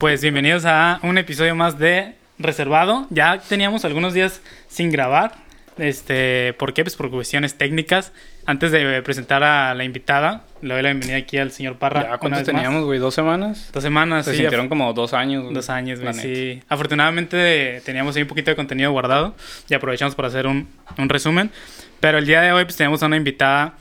[0.00, 3.08] Pues bienvenidos a un episodio más de Reservado.
[3.10, 5.32] Ya teníamos algunos días sin grabar.
[5.76, 6.84] Este, ¿Por qué?
[6.84, 8.12] Pues por cuestiones técnicas.
[8.46, 12.10] Antes de presentar a la invitada, le doy la bienvenida aquí al señor Parra.
[12.10, 13.00] Ya, ¿cuánto teníamos, güey?
[13.00, 13.70] ¿Dos semanas?
[13.72, 14.36] Dos semanas, Se sí.
[14.38, 15.52] sintieron como dos años.
[15.52, 16.62] Dos años, güey, sí.
[16.68, 19.34] Afortunadamente teníamos ahí un poquito de contenido guardado
[19.68, 21.50] y aprovechamos para hacer un, un resumen.
[21.98, 23.74] Pero el día de hoy pues tenemos a una invitada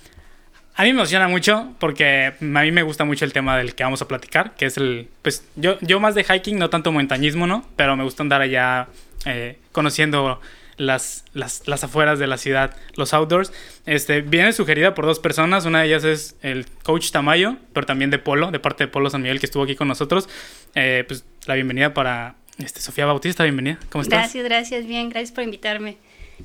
[0.77, 3.83] a mí me emociona mucho porque a mí me gusta mucho el tema del que
[3.83, 7.47] vamos a platicar, que es el, pues yo, yo más de hiking, no tanto montañismo,
[7.47, 7.65] ¿no?
[7.75, 8.87] Pero me gusta andar allá
[9.25, 10.39] eh, conociendo
[10.77, 13.51] las, las, las, afueras de la ciudad, los outdoors.
[13.87, 18.11] Este, viene sugerida por dos personas, una de ellas es el coach Tamayo, pero también
[18.11, 20.29] de Polo, de parte de Polo San Miguel, que estuvo aquí con nosotros.
[20.75, 23.79] Eh, pues la bienvenida para este, Sofía Bautista, bienvenida.
[23.89, 24.19] ¿Cómo estás?
[24.19, 25.97] Gracias, gracias, bien, gracias por invitarme.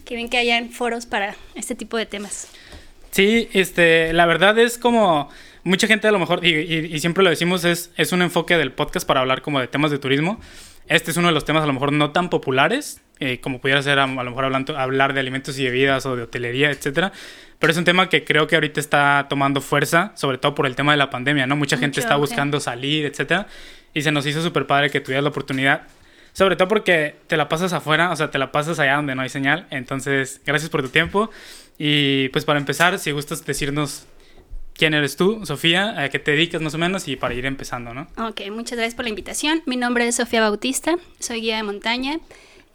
[0.06, 2.48] Qué bien que hayan foros para este tipo de temas.
[3.12, 5.28] Sí, este, la verdad es como
[5.64, 8.56] mucha gente a lo mejor, y, y, y, siempre lo decimos, es, es un enfoque
[8.56, 10.40] del podcast para hablar como de temas de turismo.
[10.88, 13.82] Este es uno de los temas a lo mejor no tan populares, eh, como pudiera
[13.82, 17.12] ser a, a, lo mejor hablando, hablar de alimentos y bebidas o de hotelería, etcétera.
[17.58, 20.74] Pero es un tema que creo que ahorita está tomando fuerza, sobre todo por el
[20.74, 21.54] tema de la pandemia, ¿no?
[21.54, 22.64] Mucha gente Mucho, está buscando okay.
[22.64, 23.46] salir, etcétera.
[23.94, 25.82] Y se nos hizo súper padre que tuvieras la oportunidad
[26.32, 29.22] sobre todo porque te la pasas afuera, o sea, te la pasas allá donde no
[29.22, 29.66] hay señal.
[29.70, 31.30] Entonces, gracias por tu tiempo.
[31.78, 34.04] Y pues para empezar, si gustas decirnos
[34.74, 37.94] quién eres tú, Sofía, a qué te dedicas más o menos y para ir empezando,
[37.94, 38.08] ¿no?
[38.18, 39.62] Ok, muchas gracias por la invitación.
[39.66, 42.20] Mi nombre es Sofía Bautista, soy guía de montaña,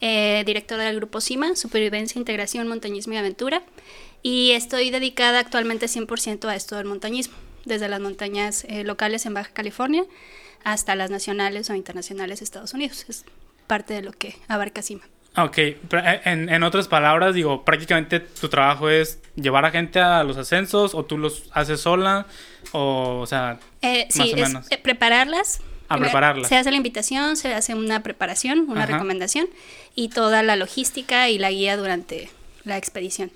[0.00, 3.62] eh, directora del grupo CIMA, Supervivencia, Integración, Montañismo y Aventura.
[4.22, 9.34] Y estoy dedicada actualmente 100% a esto del montañismo, desde las montañas eh, locales en
[9.34, 10.04] Baja California
[10.64, 13.06] hasta las nacionales o internacionales de Estados Unidos.
[13.08, 13.24] Es
[13.66, 15.04] parte de lo que abarca CIMA.
[15.38, 15.58] Ok,
[16.24, 20.94] en, en, otras palabras, digo, prácticamente tu trabajo es llevar a gente a los ascensos
[20.94, 22.26] o tú los haces sola
[22.72, 24.66] o, o sea, eh, sí, más o menos.
[24.66, 25.60] Es, eh, prepararlas.
[25.88, 26.48] A prepararlas.
[26.48, 28.94] Se hace la invitación, se hace una preparación, una Ajá.
[28.94, 29.48] recomendación
[29.94, 32.30] y toda la logística y la guía durante
[32.64, 33.30] la expedición.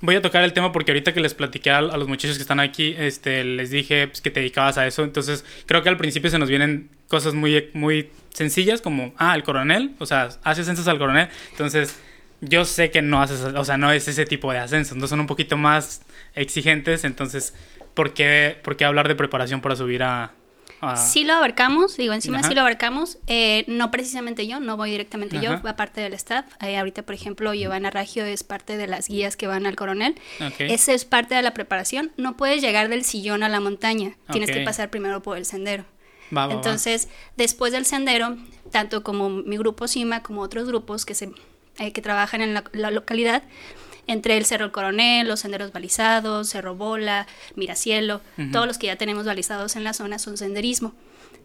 [0.00, 2.60] Voy a tocar el tema porque ahorita que les platiqué a, los muchachos que están
[2.60, 5.02] aquí, este, les dije pues, que te dedicabas a eso.
[5.02, 9.42] Entonces, creo que al principio se nos vienen cosas muy, muy sencillas como, ah, el
[9.42, 11.28] coronel, o sea, hace ascensos al coronel.
[11.50, 11.98] Entonces,
[12.40, 15.18] yo sé que no haces, o sea, no es ese tipo de ascensos, no son
[15.20, 16.02] un poquito más
[16.36, 17.02] exigentes.
[17.04, 17.54] Entonces,
[17.94, 20.32] ¿por qué, por qué hablar de preparación para subir a,
[20.80, 20.96] Ah.
[20.96, 22.48] Sí lo abarcamos, digo, encima Ajá.
[22.48, 25.44] sí lo abarcamos, eh, no precisamente yo, no voy directamente Ajá.
[25.44, 26.46] yo, va parte del staff.
[26.60, 30.14] Eh, ahorita, por ejemplo, Giovanna Raggio es parte de las guías que van al coronel.
[30.40, 30.72] Okay.
[30.72, 32.12] Ese es parte de la preparación.
[32.16, 34.60] No puedes llegar del sillón a la montaña, tienes okay.
[34.60, 35.84] que pasar primero por el sendero.
[36.36, 37.32] Va, va, Entonces, va.
[37.36, 38.36] después del sendero,
[38.70, 41.32] tanto como mi grupo CIMA como otros grupos que, se,
[41.78, 43.42] eh, que trabajan en la, la localidad,
[44.08, 48.52] entre el Cerro El Coronel, los senderos balizados, Cerro Bola, Miracielo, uh -huh.
[48.52, 50.94] todos los que ya tenemos balizados en la zona son senderismo.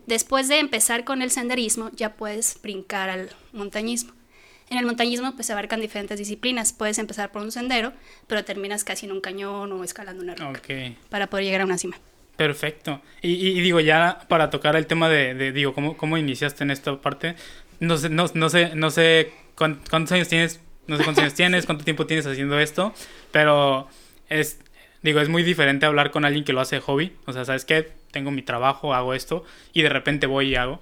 [0.07, 4.13] Después de empezar con el senderismo, ya puedes brincar al montañismo.
[4.69, 6.73] En el montañismo pues se abarcan diferentes disciplinas.
[6.73, 7.93] Puedes empezar por un sendero,
[8.27, 10.97] pero terminas casi en un cañón o escalando una roca okay.
[11.09, 11.97] para poder llegar a una cima.
[12.37, 13.01] Perfecto.
[13.21, 16.63] Y, y, y digo, ya para tocar el tema de, de digo, ¿cómo, ¿cómo, iniciaste
[16.63, 17.35] en esta parte?
[17.79, 21.65] No sé, no, no sé, no sé cuántos años tienes no sé cuántos años tienes,
[21.65, 22.93] cuánto tiempo tienes haciendo esto,
[23.31, 23.87] pero
[24.29, 24.59] es,
[25.01, 27.13] digo, es muy diferente hablar con alguien que lo hace de hobby.
[27.25, 27.91] O sea, ¿sabes qué?
[28.11, 30.81] Tengo mi trabajo, hago esto, y de repente voy y hago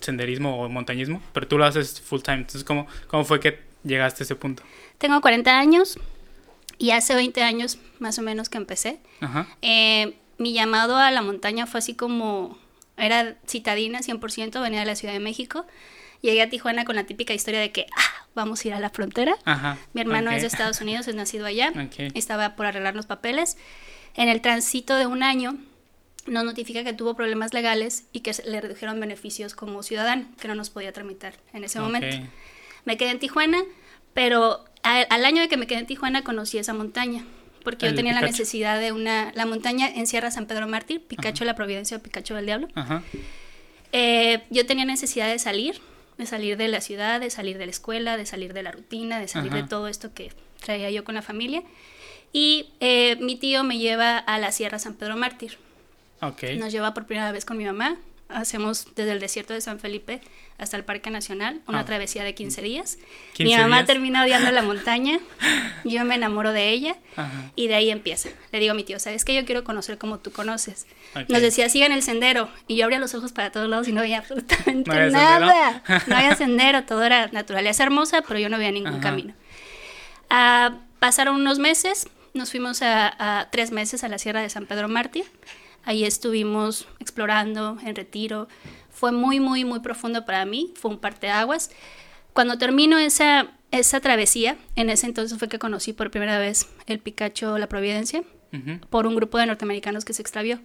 [0.00, 2.38] senderismo o montañismo, pero tú lo haces full time.
[2.38, 4.62] Entonces, ¿cómo, cómo fue que llegaste a ese punto?
[4.98, 5.98] Tengo 40 años
[6.78, 8.98] y hace 20 años más o menos que empecé.
[9.20, 9.46] Ajá.
[9.62, 12.58] Eh, mi llamado a la montaña fue así como,
[12.96, 15.66] era citadina 100%, venía de la Ciudad de México.
[16.22, 18.90] Llegué a Tijuana con la típica historia de que, ah, vamos a ir a la
[18.90, 19.34] frontera.
[19.44, 20.36] Ajá, Mi hermano okay.
[20.36, 21.72] es de Estados Unidos, es nacido allá.
[21.88, 22.10] Okay.
[22.14, 23.56] Estaba por arreglar los papeles.
[24.14, 25.56] En el tránsito de un año
[26.26, 30.54] nos notifica que tuvo problemas legales y que le redujeron beneficios como ciudadano, que no
[30.54, 31.92] nos podía tramitar en ese Okay.
[31.92, 32.26] momento.
[32.84, 33.58] Me quedé en Tijuana,
[34.14, 37.24] pero a- al año de que me quedé en Tijuana conocí esa montaña.
[37.64, 39.30] Porque El yo tenía la necesidad de una...
[39.36, 42.68] La montaña en Sierra San Pedro Mártir, Picacho de la Providencia o Picacho del Diablo.
[42.74, 43.02] Ajá.
[43.92, 45.80] Eh, yo tenía necesidad de salir,
[46.18, 49.18] de salir de la ciudad, de salir de la escuela, de salir de la rutina,
[49.18, 49.62] de salir Ajá.
[49.62, 50.32] de todo esto que
[50.64, 51.62] traía yo con la familia.
[52.32, 55.58] Y eh, mi tío me lleva a la Sierra San Pedro Mártir.
[56.20, 56.44] Ok.
[56.58, 57.96] Nos lleva por primera vez con mi mamá.
[58.34, 60.20] Hacemos desde el desierto de San Felipe
[60.58, 61.84] hasta el Parque Nacional, una Ah.
[61.84, 62.98] travesía de 15 días.
[63.32, 63.86] 15 mi mamá días.
[63.86, 65.18] termina odiando la montaña,
[65.84, 67.50] yo me enamoro de ella Ajá.
[67.56, 68.28] y de ahí empieza.
[68.52, 69.34] Le digo a mi tío, ¿sabes qué?
[69.34, 70.86] Yo quiero conocer como tú conoces.
[71.16, 71.28] Ok.
[71.30, 72.48] Nos decía, sigan el sendero.
[72.68, 75.82] Y yo abría los ojos para todos lados y no veía absolutamente ¿No nada.
[76.06, 79.00] No había sendero, todo era naturaleza hermosa, pero yo no veía ningún Ajá.
[79.00, 79.34] camino.
[80.30, 84.66] Ah, pasaron unos meses, nos fuimos a, a tres meses a la Sierra de San
[84.66, 85.24] Pedro Mártir.
[85.84, 88.48] Ahí estuvimos explorando en retiro.
[88.90, 90.72] Fue muy, muy, muy profundo para mí.
[90.76, 91.70] Fue un parteaguas.
[92.32, 96.98] Cuando termino esa, esa travesía, en ese entonces fue que conocí por primera vez el
[96.98, 98.22] Picacho La Providencia
[98.90, 100.60] por un grupo de norteamericanos que se extravió.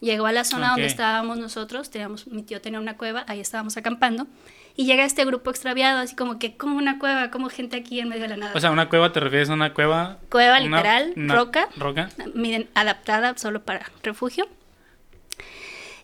[0.00, 3.76] Llegó a la zona donde estábamos nosotros, teníamos, mi tío tenía una cueva, ahí estábamos
[3.76, 4.28] acampando,
[4.80, 8.08] y llega este grupo extraviado, así como que, como una cueva, como gente aquí en
[8.08, 8.52] medio de la nada.
[8.54, 10.18] O sea, una cueva, ¿te refieres a una cueva?
[10.30, 12.10] cueva una- literal, una roca, Roca.
[12.34, 14.46] miren, adaptada solo para refugio.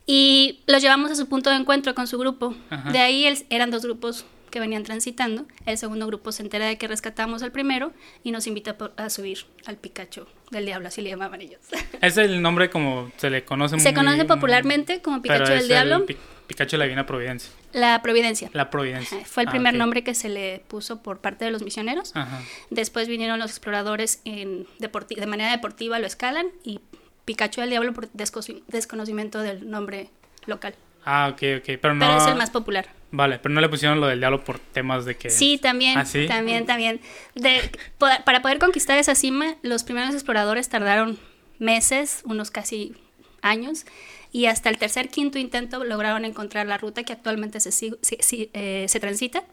[0.06, 2.54] Y los llevamos a su punto de encuentro con su grupo.
[2.70, 2.90] Ajá.
[2.90, 5.46] De ahí el- eran dos grupos que venían transitando.
[5.66, 7.92] El segundo grupo se entera de que rescatamos al primero
[8.22, 11.60] y nos invita a subir al Picacho del Diablo, así le llamaban ellos.
[12.00, 16.04] Es el nombre como se le conoce Se muy- conoce popularmente como Pikachu del Diablo.
[16.06, 16.16] el
[16.46, 17.50] Pikachu la Divina Providencia.
[17.73, 18.50] La Providencia.
[18.52, 19.19] La Providencia.
[19.19, 19.79] Ajá, Fue el Ah, primer ok.
[19.79, 22.14] nombre que se le puso por parte de los misioneros.
[22.14, 22.41] Ajá.
[22.70, 26.81] Después vinieron los exploradores en de manera deportiva, lo escalan y
[27.25, 30.11] Pikachu del Diablo por desco- desconocimiento del nombre
[30.46, 30.75] local.
[31.06, 31.79] Ah, ok, ok.
[31.81, 32.06] Pero no.
[32.06, 32.88] Pero es el más popular.
[33.11, 35.31] Vale, pero no le pusieron lo del diablo por temas de que.
[35.31, 36.26] Sí, también, ¿Ah, sí?
[36.26, 37.00] también, también.
[37.35, 41.19] De, para poder conquistar esa cima, los primeros exploradores tardaron
[41.58, 42.94] meses, unos casi
[43.41, 43.87] años,
[44.34, 47.70] y hasta el tercer, quinto intento lograron encontrar la ruta que actualmente se,
[48.52, 49.44] eh, se transita,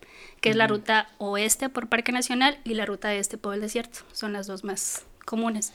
[0.41, 3.99] que es la ruta oeste por Parque Nacional y la ruta este por el desierto.
[4.11, 5.71] Son las dos más comunes.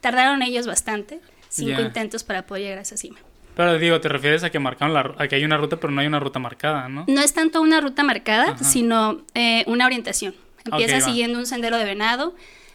[0.00, 3.18] Tardaron ellos bastante, cinco intentos para poder llegar a esa cima.
[3.56, 5.92] Pero digo, te refieres a que marcaron la, ru- a que hay una ruta, pero
[5.92, 7.04] no hay una ruta marcada, ¿no?
[7.08, 8.62] No es tanto una ruta marcada, Ajá.
[8.64, 10.36] sino eh, una orientación.
[10.66, 11.00] Empieza va.
[11.00, 12.34] siguiendo un sendero de venado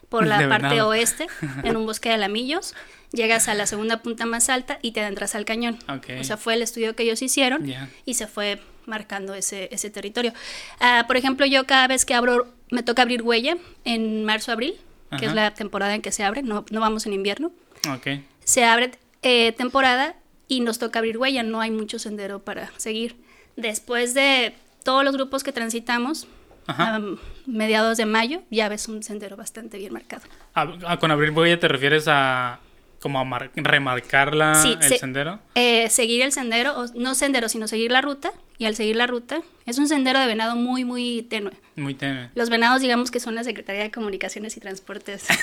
[0.10, 0.90] por la De parte venado.
[0.90, 1.28] oeste,
[1.64, 2.74] en un bosque de alamillos.
[3.14, 5.78] Llegas a la segunda punta más alta y te adentras al cañón.
[5.90, 6.08] Ok.
[6.20, 7.90] O sea, fue el estudio que ellos hicieron Ya.
[8.06, 10.34] y se fue marcando ese, ese territorio.
[10.80, 14.76] Ah, por ejemplo, yo cada vez que abro, me toca abrir huella en marzo-abril,
[15.12, 15.36] que es Ajá.
[15.36, 17.52] la temporada en que se abre, no, no vamos en invierno
[17.94, 18.08] Ok.
[18.46, 18.92] se abre
[19.24, 20.16] eh, temporada
[20.48, 23.18] y nos toca abrir huella, no hay mucho sendero para seguir.
[23.58, 26.28] Después de todos los grupos que transitamos,
[26.66, 26.96] Ajá.
[26.96, 27.02] a
[27.46, 30.24] mediados de mayo, ya ves un sendero bastante bien marcado.
[30.56, 32.60] Ah, ah, con abrir huella te refieres a.
[33.02, 35.40] como a mar- remarcar la, Sí, el se- sendero.
[35.56, 39.08] Eh, seguir el sendero, o no sendero, sino seguir la ruta, y al seguir la
[39.08, 41.52] ruta, es un sendero de venado muy, muy tenue.
[41.76, 42.30] Muy tenue.
[42.36, 45.26] Los venados, digamos que son la Secretaría de Comunicaciones y Transportes.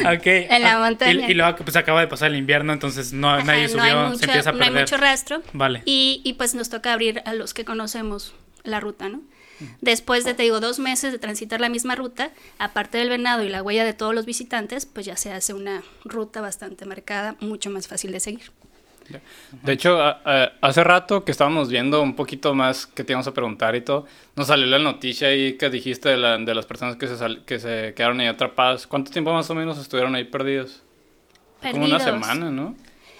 [0.00, 0.26] Ok.
[0.26, 1.26] En la Ah, montaña.
[1.26, 3.96] Y, y luego pues acaba de pasar el invierno, entonces no, Ajá, nadie no subió,
[4.08, 4.82] mucho- se empieza a no hay perder.
[4.82, 5.42] mucho rastro.
[5.54, 5.82] Vale.
[5.86, 9.22] Y, y pues nos toca abrir a los que conocemos la ruta, ¿no?
[9.80, 13.48] Después de, te digo, dos meses de transitar la misma ruta, aparte del venado y
[13.48, 17.70] la huella de todos los visitantes, pues ya se hace una ruta bastante marcada, mucho
[17.70, 18.50] más fácil de seguir.
[19.62, 23.26] De hecho, a- a- hace rato que estábamos viendo un poquito más que te íbamos
[23.26, 26.64] a preguntar y todo, nos salió la noticia ahí que dijiste de, la- de las
[26.64, 28.86] personas que se, sal- que se quedaron ahí atrapadas.
[28.86, 30.82] ¿Cuánto tiempo más o menos estuvieron ahí perdidos?
[31.60, 32.02] Como una Perdidos.
[32.26, 32.74] semana, ¿no?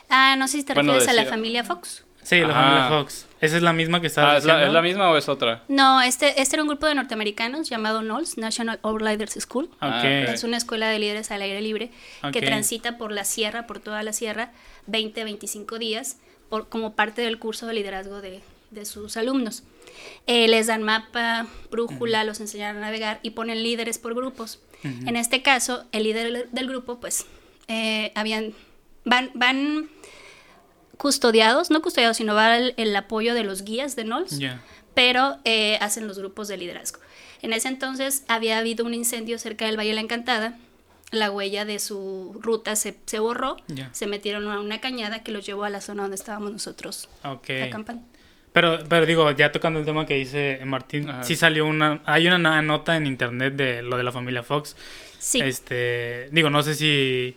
[0.08, 2.04] Ah, no sé si te Bueno, refieres a la familia Fox.
[2.24, 2.62] Sí, la Ajá.
[2.62, 3.26] familia Fox.
[3.40, 4.66] Esa es la misma que estaba Ah, ¿es, la.
[4.66, 5.62] ¿Es la misma o es otra?
[5.68, 9.68] No, este, este era un grupo de norteamericanos llamado NOLS, National Overriders School.
[9.80, 10.04] Ah, Ok.
[10.28, 10.34] ok.
[10.34, 11.90] Es una escuela de líderes al aire libre
[12.32, 12.44] que Ok.
[12.46, 14.52] transita por la sierra, por toda la sierra,
[14.86, 16.16] 20, 25 días,
[16.48, 18.40] por, como parte del curso de liderazgo de,
[18.70, 19.62] de sus alumnos.
[20.26, 24.60] Eh, les dan mapa, brújula, los enseñan a navegar y ponen líderes por grupos.
[24.82, 27.26] En este caso, el líder del grupo, pues,
[27.68, 28.52] eh, habían,
[29.06, 29.88] van, van
[30.96, 34.60] custodiados, no custodiados, sino va el, el apoyo de los guías de NOLS Ya.
[34.94, 37.00] pero eh, hacen los grupos de liderazgo.
[37.42, 40.56] En ese entonces había habido un incendio cerca del Valle de la Encantada,
[41.10, 43.88] la huella de su ruta se, se borró, Ya.
[43.92, 47.50] se metieron a una cañada que los llevó a la zona donde estábamos nosotros Ok.
[47.66, 48.02] acampando.
[48.52, 51.24] Pero, pero digo, ya tocando el tema que dice Martín, Ajá.
[51.24, 54.76] sí salió una, hay una na- nota en internet de lo de la familia Fox.
[55.18, 57.36] Sí, Este, digo, no sé si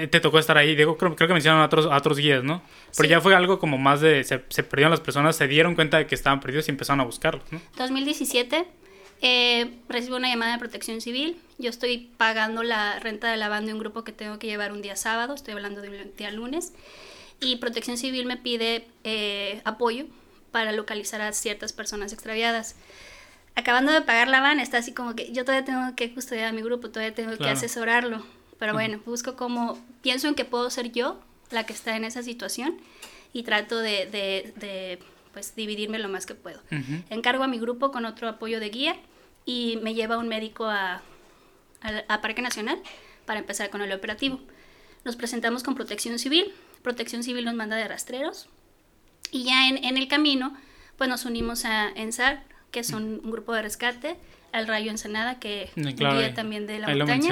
[0.00, 0.74] te, te tocó estar ahí.
[0.76, 2.62] Digo, creo, creo que mencionaron a otros, a otros guías, ¿no?
[2.96, 3.08] Pero Sí.
[3.08, 6.06] ya fue algo como más de, se, se perdieron las personas, se dieron cuenta de
[6.06, 7.60] que estaban perdidos y empezaron a buscarlos, ¿no?
[7.78, 8.66] 2017
[9.22, 11.38] eh, recibo una llamada de protección civil.
[11.58, 14.72] Yo estoy pagando la renta de la van de un grupo que tengo que llevar
[14.72, 16.72] un día sábado, estoy hablando de un día lunes.
[17.40, 20.04] Y protección civil me pide eh, apoyo
[20.52, 22.76] para localizar a ciertas personas extraviadas.
[23.54, 26.52] Acabando de pagar la van, está así como que yo todavía tengo que custodiar a
[26.52, 27.52] mi grupo, todavía tengo que Claro.
[27.52, 28.26] asesorarlo.
[28.58, 31.20] Pero bueno, busco como, pienso en que puedo ser yo
[31.50, 32.78] la que está en esa situación
[33.32, 34.98] y trato de, de, de,
[35.32, 36.58] pues, dividirme lo más que puedo.
[36.72, 37.02] Ujú.
[37.10, 38.96] Encargo a mi grupo con otro apoyo de guía
[39.44, 41.02] y me lleva un médico a,
[41.82, 42.80] a- a Parque Nacional
[43.26, 44.40] para empezar con el operativo.
[45.04, 46.52] Nos presentamos con Protección Civil.
[46.82, 48.48] Protección Civil nos manda de rastreros.
[49.30, 50.56] Y ya en, en el camino,
[50.96, 54.16] pues nos unimos a ENSAR, que son un grupo de rescate,
[54.52, 57.28] al Rayo Ensenada, que claro, guía también de la montaña.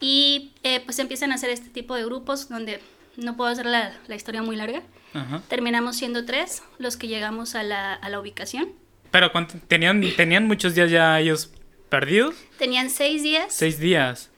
[0.00, 2.80] Y eh, pues empiezan a hacer este tipo de grupos donde
[3.16, 4.82] no puedo hacer la, la historia muy larga.
[5.12, 5.42] Ajá.
[5.48, 8.70] Terminamos siendo tres los que llegamos a la, a la ubicación.
[9.10, 9.54] Pero ¿cuánto?
[9.68, 11.52] ¿Tenían, ¿tenían muchos días ya ellos
[11.88, 12.34] perdidos?
[12.58, 13.54] Tenían seis días.
[13.54, 14.30] Seis días.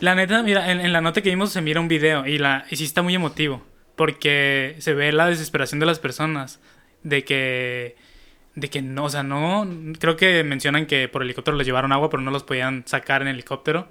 [0.00, 2.64] La neta, mira, en, en la nota que vimos se mira un video y, la,
[2.70, 3.62] y sí está muy emotivo.
[3.96, 6.60] Porque se ve la desesperación de las personas.
[7.02, 7.96] De que.
[8.54, 9.68] De que no, o sea, no.
[9.98, 13.28] Creo que mencionan que por helicóptero les llevaron agua, pero no los podían sacar en
[13.28, 13.88] helicóptero.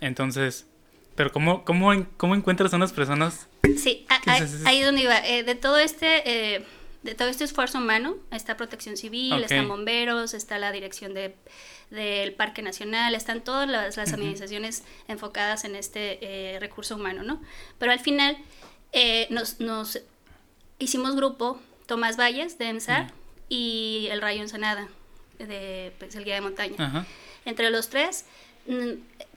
[0.00, 0.66] Entonces.
[1.14, 3.48] Pero ¿cómo, cómo, cómo encuentras a unas personas?
[3.78, 5.18] Sí, a- ¿Qué ahí, es ahí donde iba.
[5.26, 6.54] Eh, de todo este.
[6.56, 6.64] eh,
[7.02, 9.42] de todo este esfuerzo humano, está Protección Civil, Ok.
[9.42, 11.36] están bomberos, está la dirección de,
[11.90, 17.40] del Parque Nacional, están todas las, las organizaciones enfocadas en este eh, recurso humano, ¿no?
[17.78, 18.36] Pero al final
[18.92, 20.00] eh, nos, nos
[20.80, 23.12] hicimos grupo Tomás Valles de EMSAR
[23.48, 24.88] y el Rayo Ensenada
[25.38, 26.74] de pues, el Guía de Montaña.
[26.78, 27.06] Ajá.
[27.44, 28.24] Entre los tres,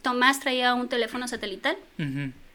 [0.02, 1.78] Tomás traía un teléfono satelital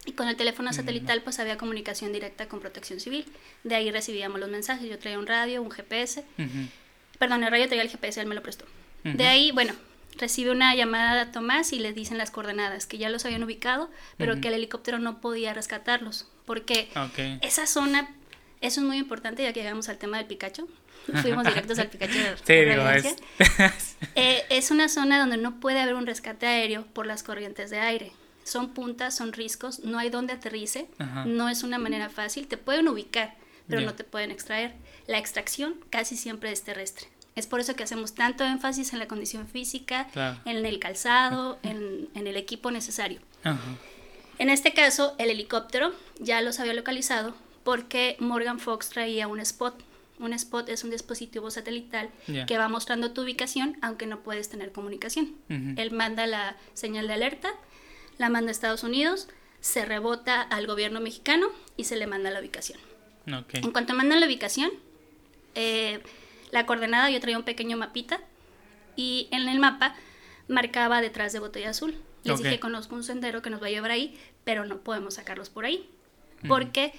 [0.07, 3.27] y con el teléfono satelital pues había comunicación directa con protección civil.
[3.63, 4.89] De ahí recibíamos los mensajes.
[4.89, 6.25] Yo traía un radio, un GPS.
[7.19, 8.65] Perdón, el radio traía el GPS, él me lo prestó.
[9.03, 9.75] De ahí, bueno,
[10.17, 13.91] recibe una llamada a Tomás y le dicen las coordenadas, que ya los habían ubicado,
[14.17, 16.29] pero que el helicóptero no podía rescatarlos.
[16.47, 16.89] Porque
[17.43, 18.11] esa zona,
[18.61, 20.69] eso es muy importante ya que llegamos al tema del Picacho.
[21.23, 23.17] Fuimos directos al Picacho de Sí, digo, es.
[24.17, 27.81] Eh, es una zona donde no puede haber un rescate aéreo por las corrientes de
[27.81, 28.13] aire.
[28.45, 31.25] Son puntas, son riscos, no hay donde aterrice, Ajá.
[31.25, 32.47] no es una manera fácil.
[32.47, 33.35] Te pueden ubicar,
[33.69, 34.75] pero no te pueden extraer.
[35.07, 37.09] La extracción casi siempre es terrestre.
[37.35, 40.39] Es por eso que hacemos tanto énfasis en la condición física, Claro.
[40.45, 43.21] en el calzado, en, en el equipo necesario.
[43.43, 43.59] Ajá.
[44.39, 47.35] En este caso, el helicóptero ya los había localizado
[47.65, 49.75] porque Morgan Fox traía un spot.
[50.19, 52.11] Un spot es un dispositivo satelital
[52.47, 55.35] que va mostrando tu ubicación aunque no puedes tener comunicación.
[55.51, 55.75] Ujú.
[55.77, 57.53] Él manda la señal de alerta,
[58.19, 59.29] la manda a Estados Unidos,
[59.61, 62.79] se rebota al gobierno mexicano y se le manda la ubicación.
[63.27, 64.71] En cuanto mandan la ubicación,
[65.55, 66.01] eh,
[66.51, 68.21] la coordenada, yo traía un pequeño mapita
[68.97, 69.97] y en el mapa
[70.49, 71.97] marcaba detrás de botella azul.
[72.23, 75.51] Les dije, conozco un sendero que nos va a llevar ahí, pero no podemos sacarlos
[75.51, 75.89] por ahí.
[76.47, 76.93] Porque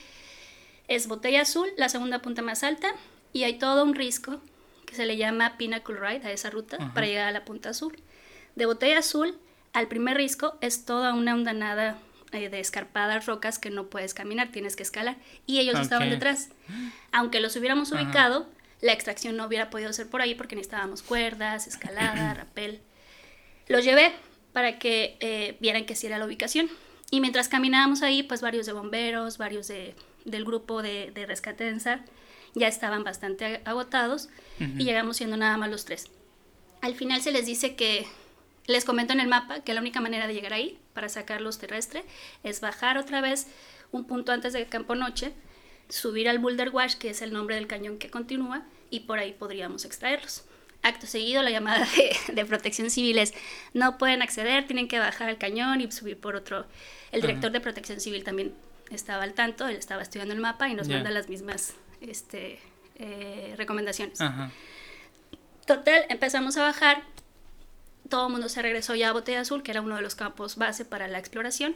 [0.88, 2.94] es botella azul, la segunda punta más alta,
[3.34, 4.42] y hay todo un risco
[4.86, 7.98] que se le llama Pinnacle Ride a esa ruta para llegar a la punta azul.
[8.56, 9.38] De botella azul
[9.74, 11.98] al primer risco es toda una hondanada
[12.32, 15.18] eh, de escarpadas rocas que no puedes caminar, tienes que escalar.
[15.46, 16.50] Y ellos estaban detrás.
[17.12, 18.48] Aunque los hubiéramos ubicado,
[18.82, 22.82] la extracción no hubiera podido ser por ahí porque necesitábamos cuerdas, escalada, rappel.
[23.68, 24.14] Los llevé
[24.54, 26.70] para que eh, vieran que sí era la ubicación.
[27.12, 29.94] Y mientras caminábamos ahí, pues varios de bomberos, varios de,
[30.26, 32.04] del grupo de, de rescate de ENSAR
[32.54, 34.30] ya estaban bastante ag- agotados
[34.60, 36.10] y llegamos siendo nada más los tres.
[36.82, 38.06] Al final se les dice que,
[38.68, 42.04] les comento en el mapa que la única manera de llegar ahí para sacarlos terrestre
[42.44, 43.48] es bajar otra vez
[43.92, 45.34] un punto antes de Campo Noche,
[45.90, 49.34] subir al Boulder Wash, que es el nombre del cañón que continúa, y por ahí
[49.34, 50.44] podríamos extraerlos.
[50.82, 53.34] Acto seguido, la llamada de, de protección civil es,
[53.74, 56.66] no pueden acceder, tienen que bajar al cañón y subir por otro.
[57.12, 58.54] El director de protección civil también
[58.92, 60.96] estaba al tanto, él estaba estudiando el mapa y nos Ya.
[60.96, 62.60] manda las mismas este,
[62.96, 64.22] eh, recomendaciones.
[64.22, 64.52] Ajá.
[65.66, 67.04] Total, empezamos a bajar.
[68.10, 70.58] Todo el mundo se regresó ya a Botella Azul, que era uno de los campos
[70.58, 71.76] base para la exploración.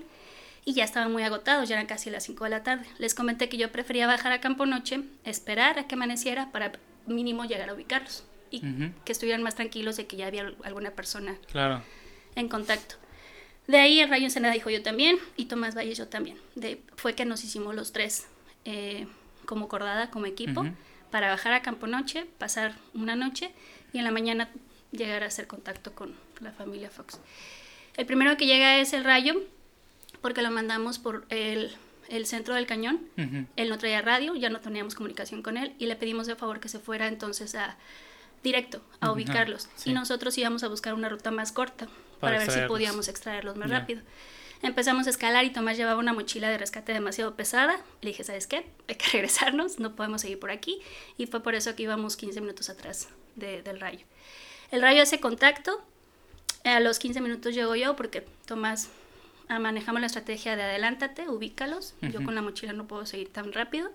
[0.65, 2.85] Y ya estaban muy agotados, ya eran casi las 5 de la tarde.
[2.99, 6.73] Les comenté que yo prefería bajar a Campo Noche, esperar a que amaneciera para
[7.07, 8.25] mínimo llegar a ubicarlos.
[8.51, 8.61] Y
[9.05, 11.81] que estuvieran más tranquilos de que ya había alguna persona Claro.
[12.35, 12.95] en contacto.
[13.69, 16.39] De ahí el Rayo Ensenada dijo yo también y Tomás Valles yo también.
[16.55, 18.25] De, fue que nos hicimos los tres
[18.65, 19.05] eh,
[19.45, 20.65] como cordada, como equipo,
[21.11, 23.51] para bajar a Campo Noche, pasar una noche
[23.93, 24.49] y en la mañana
[24.91, 27.19] llegar a hacer contacto con la familia Fox.
[27.95, 29.39] El primero que llega es el Rayo,
[30.19, 31.71] porque lo mandamos por el,
[32.07, 32.99] el centro del cañón.
[33.19, 33.45] Ujú.
[33.55, 36.59] Él no traía radio, ya no teníamos comunicación con él y le pedimos de favor
[36.59, 37.77] que se fuera entonces a
[38.41, 39.69] directo a ubicarlos.
[39.75, 39.91] sí.
[39.91, 41.87] Y nosotros íbamos a buscar una ruta más corta
[42.19, 44.01] Para para, ver si podíamos extraerlos más rápido.
[44.61, 47.79] Empezamos a escalar y Tomás llevaba una mochila de rescate demasiado pesada.
[48.01, 48.65] Le dije, ¿sabes qué?
[48.89, 50.81] Hay que regresarnos, no podemos seguir por aquí.
[51.17, 54.05] Y fue por eso que íbamos 15 minutos atrás de- del rayo.
[54.71, 55.81] El rayo hace contacto.
[56.65, 58.89] A los 15 minutos llego yo porque Tomás
[59.47, 61.93] ah, manejamos la estrategia de adelántate, ubícalos.
[62.01, 63.89] Yo con la mochila no puedo seguir tan rápido.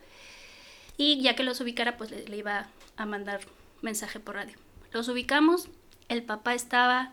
[0.96, 3.40] Y ya que los ubicara, pues le, le iba a mandar
[3.82, 4.56] mensaje por radio.
[4.92, 5.68] Los ubicamos,
[6.08, 7.12] el papá estaba,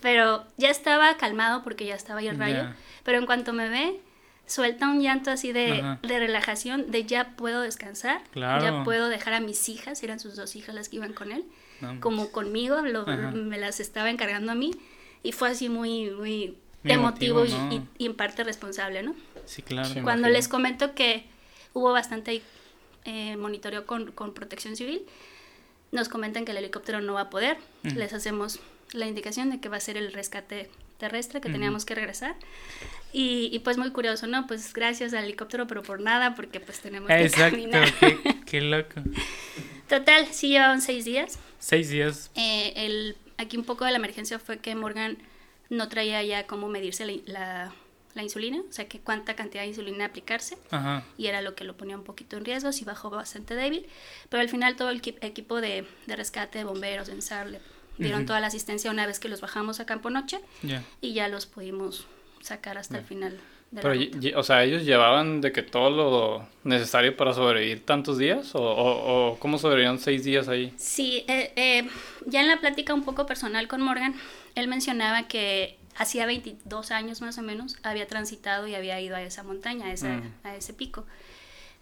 [0.00, 2.56] pero ya estaba calmado porque ya estaba ahí el rayo.
[2.56, 2.76] Ya.
[3.04, 4.00] Pero en cuanto me ve,
[4.46, 8.62] suelta un llanto así de, de relajación, de ya puedo descansar, Claro.
[8.62, 11.44] ya puedo dejar a mis hijas, eran sus dos hijas las que iban con él,
[11.80, 14.70] No, como conmigo, lo- me las estaba encargando a mí
[15.22, 17.86] y fue así muy, muy, Muy emotivo, emotivo, y- ¿no?
[17.98, 19.14] y, y en parte responsable, ¿no?
[19.46, 19.88] Sí, claro.
[19.88, 19.94] Sí.
[20.02, 20.28] Cuando imagino.
[20.38, 21.26] les comento que
[21.72, 22.42] hubo bastante
[23.04, 25.02] eh, monitoreo con, con protección civil,
[25.92, 27.56] nos comentan que el helicóptero no va a poder.
[27.84, 27.96] Ujú.
[27.96, 28.58] Les hacemos
[28.92, 32.34] la indicación de que va a ser el rescate terrestre, que teníamos que regresar.
[33.12, 34.46] Y, y, pues muy curioso, ¿no?
[34.46, 37.92] Pues gracias al helicóptero, pero por nada, porque pues tenemos que Exacto, caminar.
[37.98, 39.00] qué, qué loco.
[39.88, 41.38] Total, sí llevaban seis días.
[41.58, 42.30] Seis días.
[42.34, 45.16] Eh, el, aquí un poco de la emergencia fue que Morgan
[45.70, 47.72] no traía ya cómo medirse la, la-
[48.14, 51.04] la insulina, o sea, que cuánta cantidad de insulina aplicarse, Ajá.
[51.18, 53.86] y era lo que lo ponía un poquito en riesgo, si bajó bastante débil,
[54.30, 57.60] pero al final todo el equi- equipo de, de rescate, de bomberos, de ENSAR,
[57.98, 58.26] dieron Ujú.
[58.28, 60.82] toda la asistencia una vez que los bajamos a Campo Noche, Ya.
[61.00, 62.06] y ya los pudimos
[62.40, 63.32] sacar hasta el final
[63.70, 67.84] de la Pero, lle- o sea, ellos llevaban de que todo lo necesario para sobrevivir
[67.84, 70.72] tantos días o, o, o cómo sobrevivieron seis días ahí.
[70.76, 71.88] Sí, eh, eh,
[72.26, 74.14] ya en la plática un poco personal con Morgan,
[74.54, 79.22] él mencionaba que hacía 22 años más o menos había transitado y había ido a
[79.22, 80.32] esa montaña, a, esa- Mm.
[80.44, 81.04] a ese pico,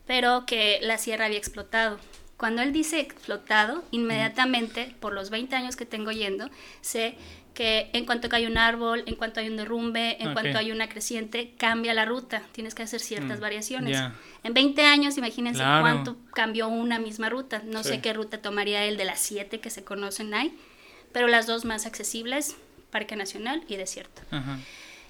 [0.07, 1.99] pero que la sierra había explotado.
[2.45, 6.51] Cuando él dice explotado, inmediatamente, por los 20 años que tengo yendo,
[6.83, 7.15] sé
[7.55, 10.33] que en cuanto hay un árbol, en cuanto hay un derrumbe, en Ok.
[10.35, 12.43] cuanto hay una creciente, cambia la ruta.
[12.53, 13.93] Tienes que hacer ciertas Mm, variaciones.
[13.93, 14.15] ya.
[14.43, 15.81] En 20 años, imagínense Claro.
[15.85, 17.63] cuánto cambió una misma ruta.
[17.65, 17.89] No Sí.
[17.89, 20.55] sé qué ruta tomaría él de las siete que se conocen ahí,
[21.13, 22.57] pero las dos más accesibles,
[22.91, 24.21] Parque Nacional y Desierto.
[24.31, 24.59] Ajá.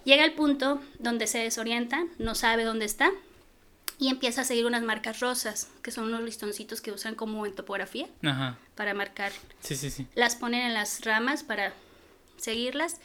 [0.05, 3.11] Llega al punto donde se desorienta, no sabe dónde está
[3.99, 7.55] y empieza a seguir unas marcas rosas, que son unos listoncitos que usan como en
[7.55, 8.59] topografía Ajá.
[8.75, 9.33] para marcar.
[9.61, 10.07] Sí, sí, sí.
[10.15, 11.73] Las ponen en las ramas para
[12.37, 12.97] seguirlas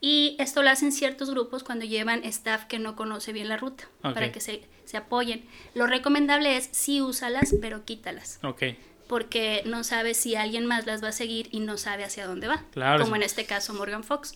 [0.00, 3.84] y esto lo hacen ciertos grupos cuando llevan staff que no conoce bien la ruta,
[4.02, 5.44] para que se, se apoyen.
[5.74, 8.62] Lo recomendable es sí úsalas, pero quítalas Ok.
[9.08, 12.48] porque no sabe si alguien más las va a seguir y no sabe hacia dónde
[12.48, 14.34] va, Claro, como en este caso Morgan Fox.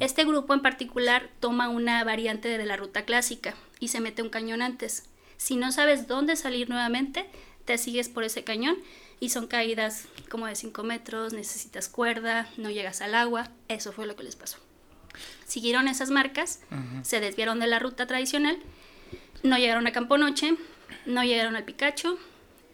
[0.00, 4.30] Este grupo en particular toma una variante de la ruta clásica y se mete un
[4.30, 5.04] cañón antes.
[5.36, 7.26] Si no sabes dónde salir nuevamente,
[7.64, 8.76] te sigues por ese cañón
[9.20, 14.06] y son caídas como de 5 metros, necesitas cuerda, no llegas al agua, eso fue
[14.06, 14.58] lo que les pasó.
[15.46, 16.60] Siguieron esas marcas,
[17.02, 18.58] se desviaron de la ruta tradicional,
[19.42, 20.56] no llegaron a Campo Noche,
[21.06, 22.18] no llegaron al Picacho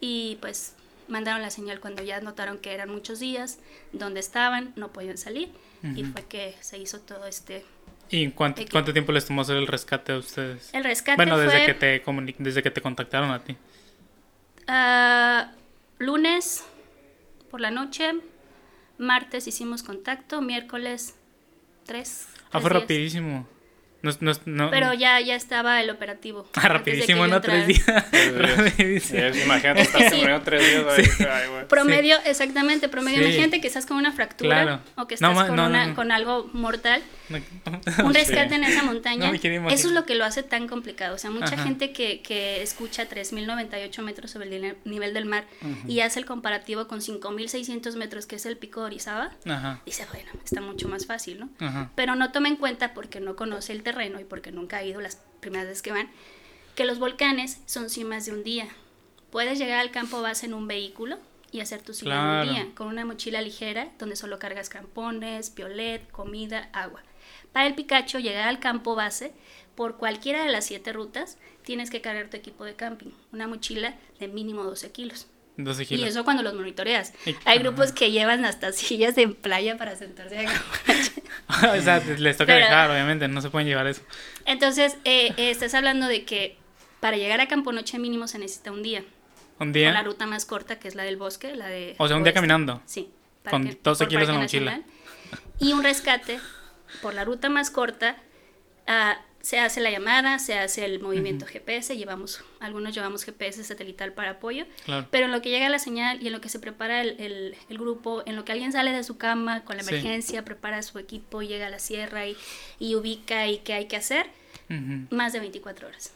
[0.01, 0.73] y pues
[1.07, 3.59] mandaron la señal cuando ya notaron que eran muchos días,
[3.91, 5.51] dónde estaban, no podían salir
[5.95, 7.65] y fue que se hizo todo este...
[8.09, 10.69] ¿Y cuánto, cuánto tiempo les tomó hacer el rescate a ustedes?
[10.73, 12.03] El rescate Bueno, desde fue que te
[12.39, 13.55] desde que te contactaron a ti.
[14.67, 15.51] ah,
[15.99, 16.63] lunes
[17.49, 18.11] por la noche,
[18.97, 21.15] martes hicimos contacto, miércoles
[21.85, 22.27] 3.
[22.51, 23.47] Ah, fue rapidísimo.
[24.01, 26.45] No, es- no, es- no- Pero ya, ya estaba el operativo.
[26.55, 27.85] Ah, que rapidísimo, no tres días.
[28.35, 29.19] rapidísimo.
[29.45, 30.17] Imagínate estar Sí.
[30.17, 30.85] muriendo tres días
[31.19, 31.27] ahí.
[31.29, 31.67] Ay, güey.
[31.69, 33.19] Promedio, exactamente, promedio.
[33.19, 33.23] Sí.
[33.25, 34.81] Imagínate que estás con una fractura Claro.
[34.97, 35.95] o que estás con, no, una- no.
[35.95, 37.01] con algo mortal.
[38.03, 38.55] Un rescate Sí.
[38.55, 39.31] en esa montaña.
[39.31, 41.15] No eso es lo que lo hace tan complicado.
[41.15, 41.63] O sea, mucha Ajá.
[41.63, 45.45] gente que, que escucha 3.098 metros sobre el nivel- del mar
[45.87, 49.81] y hace el comparativo con 5.600 metros, que es el pico de Orizaba, Ajá.
[49.85, 51.49] dice, bueno, está mucho más fácil, ¿no?
[51.59, 51.91] Ajá.
[51.95, 55.01] Pero no toma en cuenta, porque no conoce el terreno y porque nunca ha ido
[55.01, 56.09] las primeras veces que van,
[56.75, 58.67] que los volcanes son cimas de un día.
[59.31, 61.17] Puedes llegar al campo base en un vehículo
[61.51, 62.49] y hacer tu cima en Claro.
[62.49, 67.01] un día, con una mochila ligera donde solo cargas crampones, piolet, comida, agua.
[67.53, 69.31] Para el Picacho, llegar al campo base,
[69.75, 73.95] por cualquiera de las siete rutas, tienes que cargar tu equipo de camping, una mochila
[74.19, 75.27] de mínimo 12 kilos.
[75.57, 76.09] 12 Y kilos.
[76.09, 77.13] eso cuando los monitoreas.
[77.27, 80.49] Y- Hay grupos que llevan hasta sillas de playa para sentarse a
[81.77, 83.27] o sea, les toca Pero- dejar, obviamente.
[83.27, 84.01] No se pueden llevar eso.
[84.45, 86.57] Entonces, eh, eh, estás hablando de que
[86.99, 89.01] para llegar a Campo Noche mínimo se necesita un día.
[89.01, 90.03] Un Con la día.
[90.03, 91.95] ruta más corta, que es la del bosque, la de...
[91.99, 92.33] O sea, un día oeste.
[92.35, 92.81] caminando.
[92.85, 93.11] Sí.
[93.47, 94.71] Con parque- 12 por kilos en la mochila.
[94.77, 94.91] Nacional.
[95.59, 96.39] Y un rescate
[97.01, 98.17] por la ruta más corta.
[98.87, 104.13] ah, se hace la llamada, se hace el movimiento GPS, llevamos, algunos llevamos GPS satelital
[104.13, 105.07] para apoyo, Claro.
[105.11, 107.55] pero en lo que llega la señal y en lo que se prepara el, el-
[107.69, 109.89] el grupo, en lo que alguien sale de su cama con la Sí.
[109.89, 112.37] emergencia, prepara su equipo, llega a la sierra y,
[112.79, 114.27] y ubica y qué hay que hacer,
[114.69, 115.13] Ujú.
[115.13, 116.13] más de 24 horas.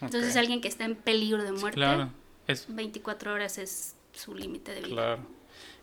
[0.00, 0.38] Entonces Ok.
[0.38, 2.10] alguien que está en peligro de muerte, Claro.
[2.46, 4.88] Es, 24 horas es su límite de vida.
[4.94, 5.26] Claro.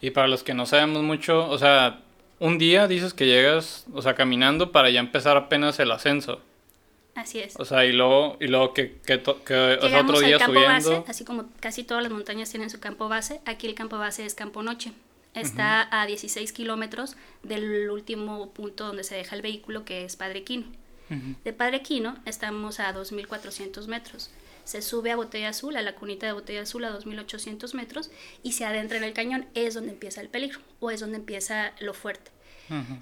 [0.02, 2.02] Y para los que no sabemos mucho, o sea,
[2.40, 6.42] un día dices que llegas, o sea, caminando para ya empezar apenas el ascenso.
[7.16, 7.56] Así es.
[7.58, 10.40] O sea, y luego, y luego que, que, que o sea, Llegamos otro día al
[10.42, 10.90] campo subiendo.
[10.92, 14.26] base, así como casi todas las montañas tienen su campo base, aquí el campo base
[14.26, 14.92] es Campo Noche.
[15.34, 20.44] Está a 16 kilómetros del último punto donde se deja el vehículo, que es Padre
[20.44, 20.66] Quino.
[21.44, 24.30] De Padre Quino estamos a 2.400 metros.
[24.68, 28.12] Se sube a Botella Azul, a la cunita de Botella Azul a 2.800 metros
[28.44, 29.46] y se adentra en el cañón.
[29.54, 32.32] Es donde empieza el peligro o es donde empieza lo fuerte.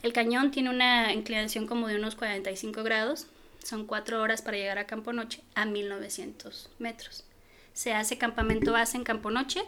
[0.04, 3.26] El cañón tiene una inclinación como de unos 45 grados.
[3.64, 7.24] son cuatro horas para llegar a Campo Noche a 1900 metros.
[7.74, 9.64] Se hace campamento base en Campo Noche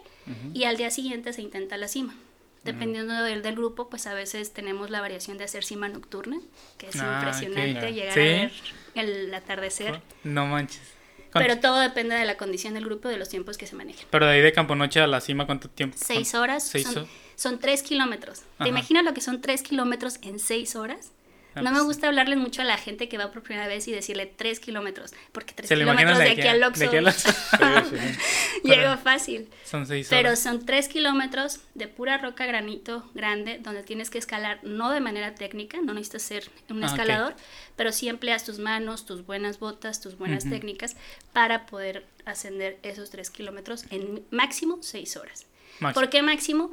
[0.54, 2.14] y al día siguiente se intenta la cima.
[2.62, 6.38] Dependiendo del, del, grupo, pues a veces tenemos la variación de hacer cima nocturna,
[6.76, 8.52] que es ah, impresionante llegar a ver
[8.94, 10.00] el atardecer.
[10.22, 10.97] No manches.
[11.38, 14.06] Pero todo depende de la condición del grupo, de los tiempos que se manejen.
[14.10, 15.96] Pero de ahí de Campo Noche a la cima, ¿cuánto tiempo?
[15.98, 16.66] Seis horas.
[16.66, 18.42] Seis son, son tres kilómetros.
[18.58, 21.12] ¿Te imaginas lo que son tres kilómetros en seis horas?
[21.58, 23.86] Ah, no me pues gusta hablarle mucho a la gente que va por primera vez
[23.88, 26.90] y decirle tres kilómetros, porque tres kilómetros de aquí, al Oxxo
[28.64, 29.48] llega fácil.
[29.64, 30.22] Son seis horas.
[30.22, 35.00] Pero son tres kilómetros de pura roca granito grande donde tienes que escalar no de
[35.00, 37.34] manera técnica, no necesitas ser un ah, escalador,
[37.76, 40.96] pero sí empleas tus manos, tus buenas botas, tus buenas técnicas
[41.32, 45.46] para poder ascender esos tres kilómetros en máximo seis horas.
[45.94, 46.72] ¿Por qué máximo?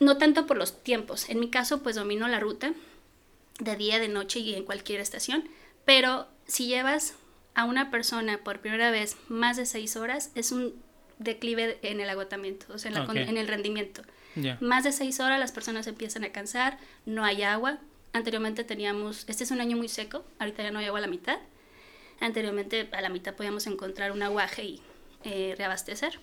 [0.00, 1.28] No tanto por los tiempos.
[1.28, 2.74] En mi caso, pues domino la ruta
[3.58, 5.48] de día, de noche y en cualquier estación,
[5.84, 7.14] pero si llevas
[7.54, 10.74] a una persona por primera vez más de seis horas, es un
[11.18, 14.02] declive en el agotamiento, o sea, en, el rendimiento.
[14.60, 17.78] Más de seis horas las personas empiezan a cansar, no hay agua.
[18.12, 21.08] Anteriormente teníamos, este es un año muy seco, ahorita ya no hay agua a la
[21.08, 21.38] mitad.
[22.20, 24.82] Anteriormente a la mitad podíamos encontrar un aguaje y
[25.24, 26.18] eh, reabastecer.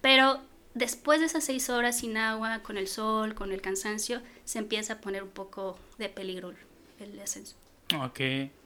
[0.00, 0.40] Pero
[0.74, 4.94] después de esas seis horas sin agua, con el sol, con el cansancio, se empieza
[4.94, 6.52] a poner un poco de peligro
[7.00, 7.56] el ascenso.
[8.00, 8.20] Ok.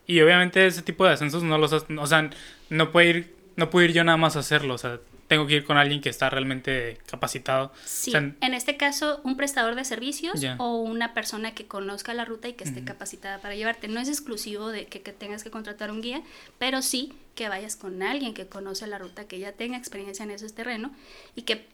[0.06, 1.72] Y obviamente ese tipo de ascensos no los...
[1.72, 2.30] O sea,
[2.70, 4.74] no puedo ir, no puedo ir yo nada más a hacerlo.
[4.74, 7.72] O sea, tengo que ir con alguien que está realmente capacitado.
[7.84, 12.48] Sí, en este caso, un prestador de servicios o una persona que conozca la ruta
[12.48, 13.88] y que esté capacitada para llevarte.
[13.88, 16.22] No es exclusivo de que, que, tengas que contratar un guía,
[16.58, 20.30] pero sí que vayas con alguien que conoce la ruta, que ya tenga experiencia en
[20.30, 20.92] ese terreno
[21.34, 21.66] y que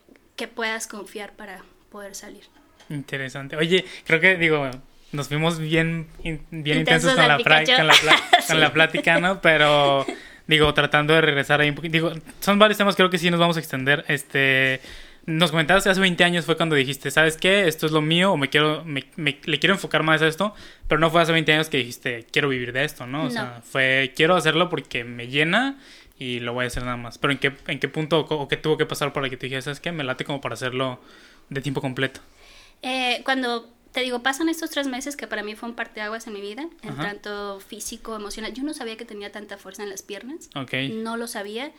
[0.43, 2.43] que puedas confiar para poder salir.
[2.91, 3.55] Interesante.
[3.55, 4.69] Oye, creo que digo,
[5.13, 6.09] nos fuimos bien,
[6.51, 7.37] bien intensos, con, la
[8.49, 9.41] con, la plática, ¿no?
[9.41, 10.05] Pero
[10.49, 11.93] digo, tratando de regresar ahí un poquito.
[11.93, 14.05] Digo, son varios temas, creo que sí nos vamos a extender.
[14.09, 14.81] Este,
[15.27, 17.69] nos comentabas que hace 20 años fue cuando dijiste, ¿sabes qué?
[17.69, 20.57] Esto es lo mío o me quiero, me, le quiero enfocar más a esto,
[20.89, 23.27] pero no fue hace 20 años que dijiste, quiero vivir de esto, ¿no?
[23.27, 25.79] O sea, fue, quiero hacerlo porque me llena
[26.19, 27.19] y lo voy a hacer nada más.
[27.19, 29.65] Pero ¿en qué, en qué punto o, qué tuvo que pasar para que te dijeras,
[29.65, 29.93] ¿sabes qué?
[29.93, 31.01] Me late como para hacerlo
[31.49, 32.21] de tiempo completo.
[32.83, 36.33] Eh, cuando te digo, pasan estos tres meses que para mí fue un parteaguas en
[36.33, 38.53] mi vida, en tanto físico, emocional.
[38.55, 40.49] Yo no sabía que tenía tanta fuerza en las piernas.
[40.91, 41.73] No lo sabía.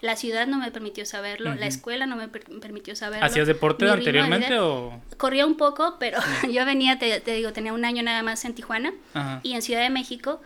[0.00, 3.26] La ciudad no me permitió saberlo, la escuela no me permitió saberlo.
[3.26, 5.02] ¿Hacías deporte anteriormente o...?
[5.16, 6.18] Corría un poco, pero
[6.52, 8.92] yo venía, te, digo, tenía un año nada más en Tijuana
[9.42, 10.40] y en Ciudad de México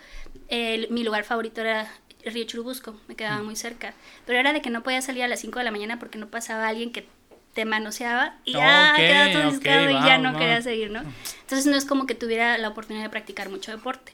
[0.90, 1.90] mi lugar favorito era
[2.24, 3.94] Río Churubusco, me quedaba muy cerca.
[4.26, 6.28] Pero era de que no podía salir a las 5 de la mañana porque no
[6.28, 7.06] pasaba alguien que
[7.54, 11.02] te manoseaba y ya quedaba todo y ya no quería seguir, ¿no?
[11.40, 14.12] Entonces no es como que tuviera la oportunidad de practicar mucho deporte.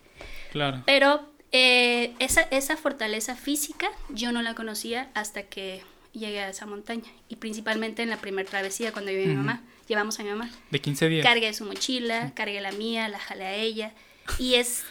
[0.50, 0.82] Claro.
[0.86, 6.66] Pero eh, esa, esa fortaleza física yo no la conocía hasta que llegué a esa
[6.66, 7.10] montaña.
[7.28, 9.62] Y principalmente en la primera travesía cuando yo mi mamá.
[9.86, 10.50] Llevamos a mi mamá.
[10.70, 11.24] De 15 días.
[11.24, 13.92] Cargué su mochila, cargué la mía, la jalé a ella.
[14.38, 14.84] Y es,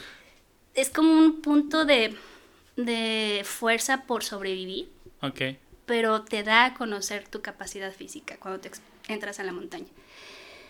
[0.73, 2.15] es como un punto de
[2.77, 4.89] de fuerza por sobrevivir.
[5.21, 5.41] Ok.
[5.85, 8.71] Pero te da a conocer tu capacidad física cuando te
[9.07, 9.87] entras a la montaña.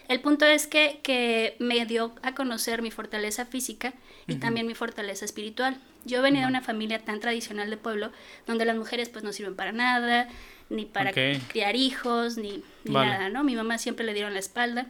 [0.07, 3.93] El punto es que, que me dio a conocer mi fortaleza física
[4.25, 5.81] y también mi fortaleza espiritual.
[6.05, 8.11] Yo venía de una familia tan tradicional de pueblo
[8.45, 10.29] donde las mujeres pues no sirven para nada,
[10.69, 13.43] ni para criar hijos, ni, nada, ¿no?
[13.43, 14.87] Mi mamá siempre le dieron la espalda.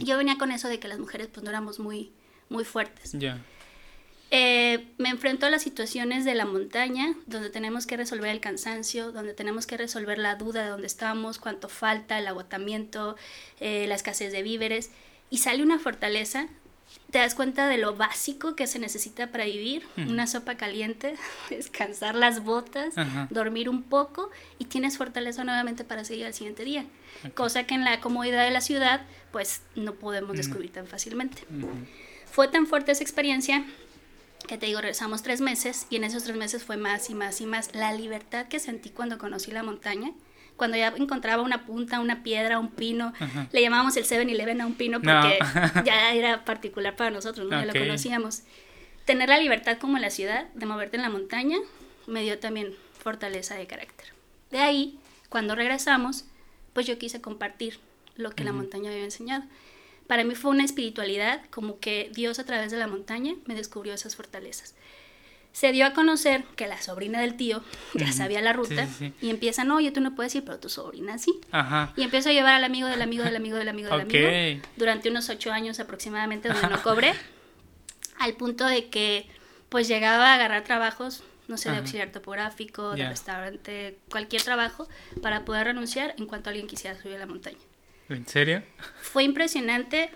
[0.00, 2.12] Yo venía con eso de que las mujeres pues no éramos muy,
[2.48, 3.14] muy fuertes.
[4.34, 9.12] Eh, me enfrento a las situaciones de la montaña, donde tenemos que resolver el cansancio,
[9.12, 13.14] donde tenemos que resolver la duda de dónde estamos, cuánto falta, el agotamiento,
[13.60, 14.90] eh, la escasez de víveres,
[15.28, 16.46] y sale una fortaleza.
[17.10, 21.14] Te das cuenta de lo básico que se necesita para vivir, una sopa caliente,
[21.50, 22.94] descansar las botas,
[23.28, 26.86] dormir un poco y tienes fortaleza nuevamente para seguir al siguiente día.
[27.34, 31.42] Cosa que en la comodidad de la ciudad pues no podemos descubrir tan fácilmente.
[32.30, 33.64] Fue tan fuerte esa experiencia
[34.46, 37.40] que te digo, regresamos tres meses y en esos tres meses fue más y más
[37.40, 37.74] y más.
[37.74, 40.12] La libertad que sentí cuando conocí la montaña,
[40.56, 43.12] cuando ya encontraba una punta, una piedra, un pino,
[43.52, 45.38] le llamábamos el 7-Eleven a un pino porque
[45.84, 47.64] ya era particular para nosotros, ¿no?
[47.64, 48.42] lo conocíamos.
[49.04, 51.58] Tener la libertad como en la ciudad, de moverte en la montaña,
[52.06, 54.08] me dio también fortaleza de carácter.
[54.50, 56.24] De ahí, cuando regresamos,
[56.72, 57.80] pues yo quise compartir
[58.16, 59.44] lo que la montaña había enseñado
[60.12, 63.94] para mí fue una espiritualidad, como que Dios a través de la montaña me descubrió
[63.94, 64.74] esas fortalezas.
[65.54, 68.86] Se dio a conocer que la sobrina del tío ya sabía la ruta
[69.22, 71.40] y empieza, no, yo tú no puedes ir, pero tu sobrina sí.
[71.96, 74.28] Y empiezo a llevar al amigo del amigo del amigo del amigo del amigo
[74.76, 77.14] durante unos ocho años aproximadamente donde no cobré,
[78.18, 79.26] al punto de que
[79.70, 81.80] pues llegaba a agarrar trabajos, no sé, de Ajá.
[81.80, 83.08] auxiliar topográfico, de Ya.
[83.08, 84.86] restaurante, cualquier trabajo,
[85.22, 87.56] para poder renunciar en cuanto alguien quisiera subir a la montaña.
[88.14, 88.62] ¿En serio?
[89.00, 90.10] Fue impresionante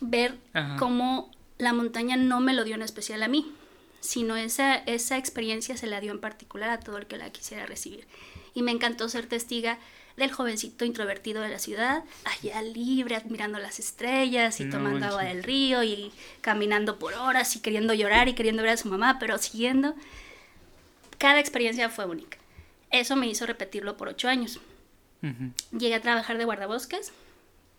[0.00, 0.76] ver Ajá.
[0.78, 3.52] cómo la montaña no me lo dio en especial a mí,
[4.00, 7.66] sino esa, esa experiencia se la dio en particular a todo el que la quisiera
[7.66, 8.06] recibir.
[8.54, 9.78] Y me encantó ser testiga
[10.16, 15.24] del jovencito introvertido de la ciudad, allá libre, admirando las estrellas y No tomando agua
[15.24, 19.18] del río y caminando por horas y queriendo llorar y queriendo ver a su mamá,
[19.18, 19.94] pero siguiendo.
[21.18, 22.38] Cada experiencia fue única.
[22.90, 24.60] Eso me hizo repetirlo por ocho años.
[25.70, 27.12] Llegué a trabajar de guardabosques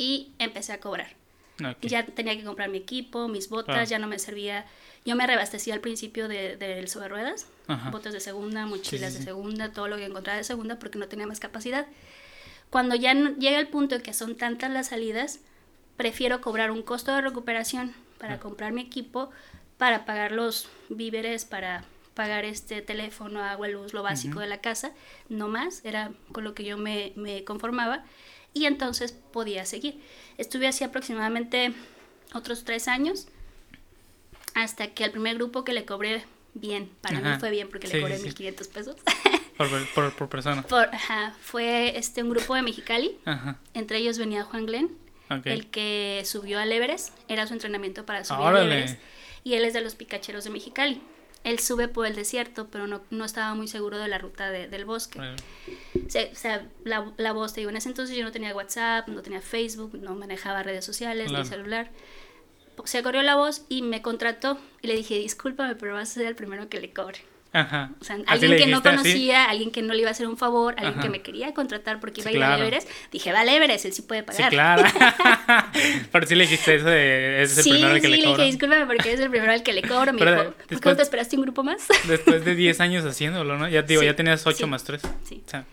[0.02, 1.14] y empecé a cobrar.
[1.64, 1.78] Ok.
[1.82, 3.84] Ya tenía que comprar mi equipo, mis botas, Ah.
[3.84, 4.66] ya no me servía.
[5.06, 7.92] Yo me reabastecía al principio de- del sobre ruedas, Ajá.
[7.92, 9.24] botas de segunda, mochilas sí, de sí.
[9.26, 11.86] segunda, todo lo que encontraba de segunda porque no tenía más capacidad.
[12.72, 15.40] Cuando ya no- llega el punto en que son tantas las salidas,
[15.98, 18.40] prefiero cobrar un costo de recuperación para Ah.
[18.40, 19.30] comprar mi equipo,
[19.78, 21.84] para pagar los víveres, para
[22.16, 24.92] pagar este teléfono, agua, luz, lo básico de la casa,
[25.30, 28.04] no más, era con lo que yo me, me conformaba
[28.54, 30.02] y entonces podía seguir.
[30.38, 31.74] Estuve así aproximadamente
[32.34, 33.28] otros tres años
[34.54, 37.34] hasta que al primer grupo que le cobré bien, para Ajá.
[37.36, 38.28] mí fue bien porque Sí, le cobré sí, sí.
[38.30, 38.96] 1500 pesos.
[39.58, 40.64] Por, por, por persona.
[40.64, 43.60] Por- ajá, fue este un grupo de Mexicali, Ajá.
[43.76, 44.90] entre ellos venía Juan Glenn,
[45.30, 45.46] Ok.
[45.46, 48.58] el que subió al Everest, era su entrenamiento para subir al.
[48.72, 49.00] Everest,
[49.44, 51.00] y él es de los picacheros de Mexicali.
[51.44, 54.68] Él sube por el desierto, pero no, no estaba muy seguro de la ruta de-
[54.68, 55.18] del bosque.
[55.18, 55.36] Bueno,
[56.08, 59.08] Se- o sea, la, la voz, te digo, en ese entonces yo no tenía WhatsApp,
[59.08, 61.44] no tenía Facebook, no manejaba redes sociales, Claro.
[61.44, 61.90] ni celular.
[62.86, 66.26] Se corrió la voz y me contrató y le dije, discúlpame, pero vas a ser
[66.28, 67.20] el primero que le cobre.
[67.54, 67.92] Ajá.
[68.00, 70.26] O sea, alguien le que no dijiste, conocía, alguien que no le iba a hacer
[70.26, 71.02] un favor, alguien Ajá.
[71.02, 72.54] que me quería contratar porque Sí, iba a ir claro.
[72.64, 74.50] a Everest, dije, vale, Everest, él sí puede Sí, pagar.
[74.52, 74.84] claro.
[76.12, 77.42] Pero sí le dijiste eso de.
[77.44, 79.30] Ese es el sí, primero al que sí, le le dije, discúlpame porque eres el
[79.30, 80.14] primero al que le cobro.
[80.14, 81.88] Me Pero, dijo, ¿por qué después- no te esperaste un grupo más?
[82.08, 83.68] Después de 10 años haciéndolo, ¿no?
[83.68, 84.66] Ya digo, Sí, ya tenías 8 sí.
[84.68, 85.02] más 3.
[85.28, 85.44] Sí.
[85.46, 85.66] O sea,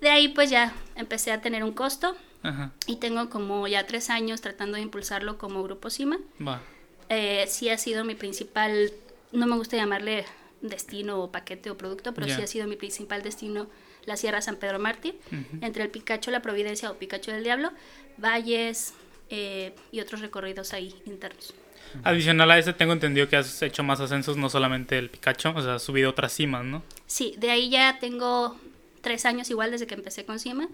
[0.00, 2.72] De ahí pues ya empecé a tener un costo ajá.
[2.86, 6.18] y tengo como ya tres años tratando de impulsarlo como Grupo Cima.
[6.46, 6.60] Va.
[7.08, 8.90] Eh, sí ha sido mi principal,
[9.32, 10.24] no me gusta llamarle
[10.62, 13.68] destino o paquete o producto, pero sí ha sido mi principal destino
[14.04, 15.18] la Sierra San Pedro Mártir,
[15.60, 17.72] entre el Picacho, la Providencia o Picacho del Diablo,
[18.16, 18.94] valles
[19.30, 21.54] eh, y otros recorridos ahí internos.
[22.04, 25.62] Adicional a ese, tengo entendido que has hecho más ascensos, no solamente el Pikachu, o
[25.62, 26.82] sea, has subido otras cimas, ¿no?
[27.06, 28.56] Sí, de ahí ya tengo
[29.02, 30.68] tres años igual desde que empecé con Cima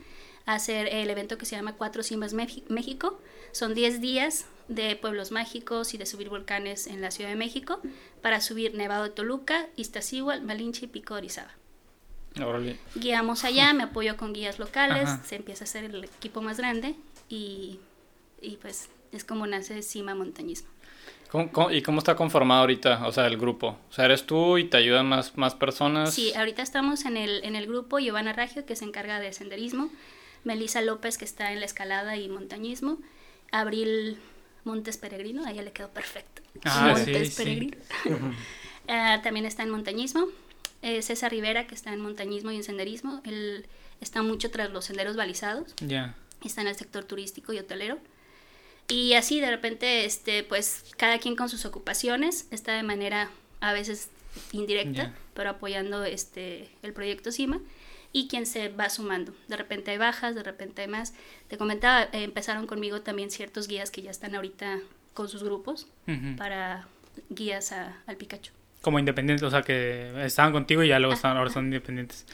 [0.46, 3.20] a hacer el evento que se llama Cuatro Cimas México.
[3.52, 7.80] Son 10 días de pueblos mágicos y de subir volcanes en la Ciudad de México
[8.22, 11.50] para subir Nevado de Toluca, Iztaccíhuatl, Malinche y Pico de Orizaba.
[12.42, 12.78] Órale.
[12.94, 15.22] Guiamos allá, me apoyo con guías locales, Ajá.
[15.24, 16.94] se empieza a hacer el equipo más grande
[17.28, 17.80] y,
[18.40, 20.68] y pues es como nace Cima Montañismo.
[21.30, 23.76] ¿Cómo- cómo- y cómo está conformado ahorita, o sea, el grupo?
[23.90, 26.14] O sea, eres tú y te ayudan más, más personas.
[26.14, 29.90] Sí, ahorita estamos en el, en el grupo Giovanna Raggio, que se encarga de senderismo,
[30.44, 32.98] Melissa López, que está en la escalada y montañismo,
[33.50, 34.18] Abril
[34.64, 36.42] Montes Peregrino, a ella le quedó perfecto.
[36.64, 37.36] Ah, Montes sí, sí.
[37.42, 37.76] Peregrino.
[38.90, 40.28] Ah, también está en montañismo.
[40.80, 43.66] Eh, César Rivera, que está en montañismo y en senderismo, él
[44.00, 46.14] está mucho tras los senderos balizados, Ya.
[46.42, 47.98] está en el sector turístico y hotelero.
[48.88, 53.28] Y así de repente, este, pues cada quien con sus ocupaciones está de manera
[53.60, 54.08] a veces
[54.52, 57.60] indirecta, pero apoyando este el proyecto CIMA
[58.12, 59.32] y quien se va sumando.
[59.48, 61.14] De repente hay bajas, de repente hay más.
[61.48, 64.78] Te comentaba, eh, empezaron conmigo también ciertos guías que ya están ahorita
[65.14, 66.36] con sus grupos Ujú.
[66.36, 66.86] para
[67.30, 68.52] guías a- al Pikachu.
[68.80, 72.24] Como independientes, o sea, que estaban contigo y ya luego están, ahora son independientes.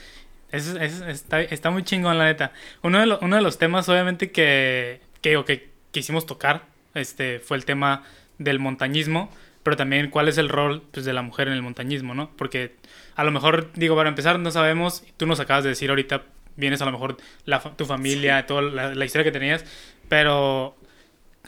[0.52, 2.52] Es- eso está, está muy chingón, la neta.
[2.82, 7.40] Uno de, lo- uno de los temas, obviamente, que, que, o que quisimos tocar este,
[7.40, 8.04] fue el tema
[8.38, 9.32] del montañismo,
[9.62, 12.30] pero también cuál es el rol pues, de la mujer en el montañismo, ¿no?
[12.36, 12.76] Porque
[13.16, 16.22] a lo mejor, digo, para empezar, no sabemos, tú nos acabas de decir ahorita,
[16.56, 19.64] vienes a lo mejor la, tu familia, toda la, la historia que tenías,
[20.08, 20.76] pero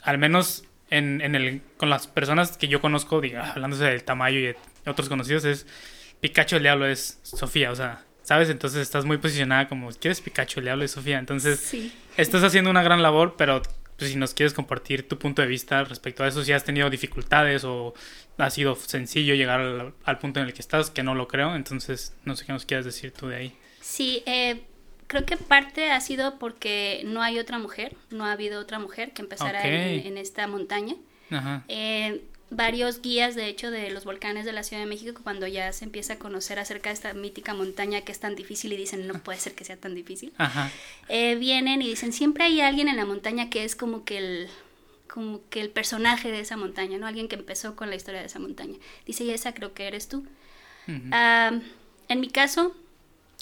[0.03, 4.39] al menos en, en el, con las personas que yo conozco, diga, hablándose del Tamayo
[4.39, 5.65] y de otros conocidos, es
[6.21, 8.49] Pikachu el Diablo es Sofía, o sea, ¿sabes?
[8.49, 11.19] Entonces estás muy posicionada como, ¿quieres Pikachu el Diablo es Sofía?
[11.19, 11.93] Entonces Sí.
[12.17, 13.61] estás haciendo una gran labor, pero
[13.97, 16.89] pues, si nos quieres compartir tu punto de vista respecto a eso, si has tenido
[16.89, 17.93] dificultades o
[18.37, 21.55] ha sido sencillo llegar al, al punto en el que estás, que no lo creo,
[21.55, 23.53] entonces no sé qué nos quieras decir tú de ahí.
[23.81, 24.61] Sí, eh,
[25.07, 29.11] creo que parte ha sido porque no hay otra mujer, no ha habido otra mujer
[29.13, 30.95] que empezara en, en esta montaña.
[31.31, 31.63] Ajá.
[31.67, 35.71] Eh, varios guías, de hecho, de los volcanes de la Ciudad de México, cuando ya
[35.73, 39.07] se empieza a conocer acerca de esta mítica montaña que es tan difícil y dicen,
[39.07, 40.71] no puede ser que sea tan difícil, Ajá.
[41.09, 44.49] eh, vienen y dicen, siempre hay alguien en la montaña que es como que el,
[45.07, 47.07] como que el personaje de esa montaña, ¿no?
[47.07, 48.77] Alguien que empezó con la historia de esa montaña.
[49.05, 50.25] Dice, y esa creo que eres tú.
[51.11, 51.59] Ah,
[52.07, 52.75] en mi caso,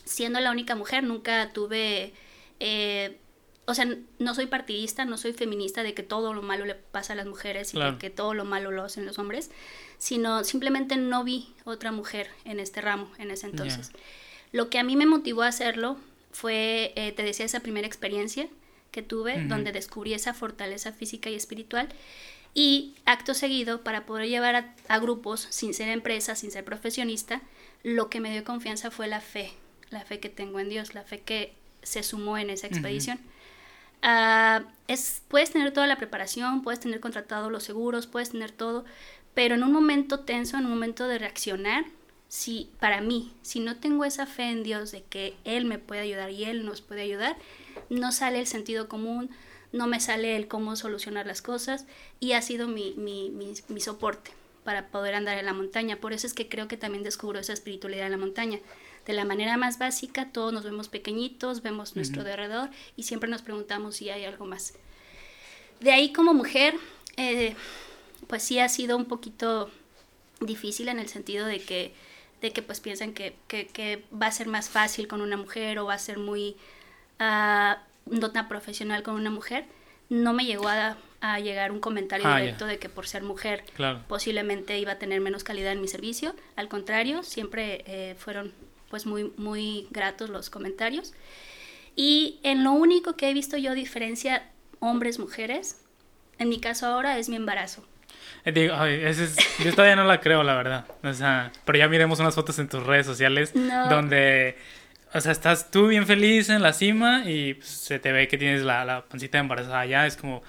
[0.03, 2.13] siendo la única mujer, nunca tuve...
[2.59, 3.17] Eh,
[3.67, 3.87] o sea,
[4.19, 7.25] no soy partidista, no soy feminista de que todo lo malo le pasa a las
[7.25, 9.49] mujeres y que todo lo malo lo hacen los hombres,
[9.97, 13.91] sino simplemente no vi otra mujer en este ramo en ese entonces.
[14.51, 15.97] Lo que a mí me motivó a hacerlo
[16.31, 18.47] fue, eh, te decía, esa primera experiencia
[18.95, 21.89] que tuve, donde descubrí esa fortaleza física y espiritual.
[22.53, 27.41] Y acto seguido, para poder llevar a, grupos sin ser empresa, sin ser profesionista,
[27.83, 29.51] lo que me dio confianza fue la fe,
[29.89, 31.53] la fe que tengo en Dios, la fe que
[31.83, 33.19] se sumó en esa expedición.
[34.01, 38.85] Ah, es, puedes tener toda la preparación, puedes tener contratado los seguros, puedes tener todo,
[39.33, 41.83] pero en un momento tenso, en un momento de reaccionar,
[42.35, 46.01] si para mí, si no tengo esa fe en Dios de que Él me puede
[46.01, 47.37] ayudar y Él nos puede ayudar,
[47.89, 49.29] no sale el sentido común,
[49.71, 51.85] no me sale el cómo solucionar las cosas
[52.19, 54.31] y ha sido mi, mi, mi, soporte
[54.65, 56.01] para poder andar en la montaña.
[56.01, 58.59] Por eso es que creo que también descubro esa espiritualidad en la montaña.
[59.05, 63.43] De la manera más básica, todos nos vemos pequeñitos, vemos nuestro alrededor y siempre nos
[63.43, 64.73] preguntamos si hay algo más.
[65.79, 66.75] De ahí como mujer,
[67.15, 67.55] eh,
[68.27, 69.71] pues sí ha sido un poquito
[70.41, 71.93] difícil en el sentido de que,
[72.45, 75.85] de que pues piensan que, que, va a ser más fácil con una mujer o
[75.85, 76.55] va a ser muy
[77.19, 79.65] uh, no tan profesional con una mujer.
[80.09, 83.63] No me llegó a, a llegar un comentario ah, directo de que por ser mujer
[84.07, 86.35] posiblemente iba a tener menos calidad en mi servicio.
[86.55, 88.53] Al contrario, siempre eh, fueron
[88.89, 91.13] pues muy, muy gratos los comentarios.
[91.95, 95.81] Y en lo único que he visto yo diferencia hombres-mujeres,
[96.37, 97.83] en mi caso ahora, es mi embarazo.
[98.45, 98.75] Eh, digo,
[99.63, 100.85] yo todavía no la creo, la verdad.
[101.03, 103.51] O sea, pero ya miremos unas fotos en tus redes sociales
[103.89, 104.55] donde,
[105.13, 108.37] o sea, estás tú bien feliz en la cima y pues, se te ve que
[108.37, 110.05] tienes la, la pancita embarazada ya.
[110.05, 110.43] Es como,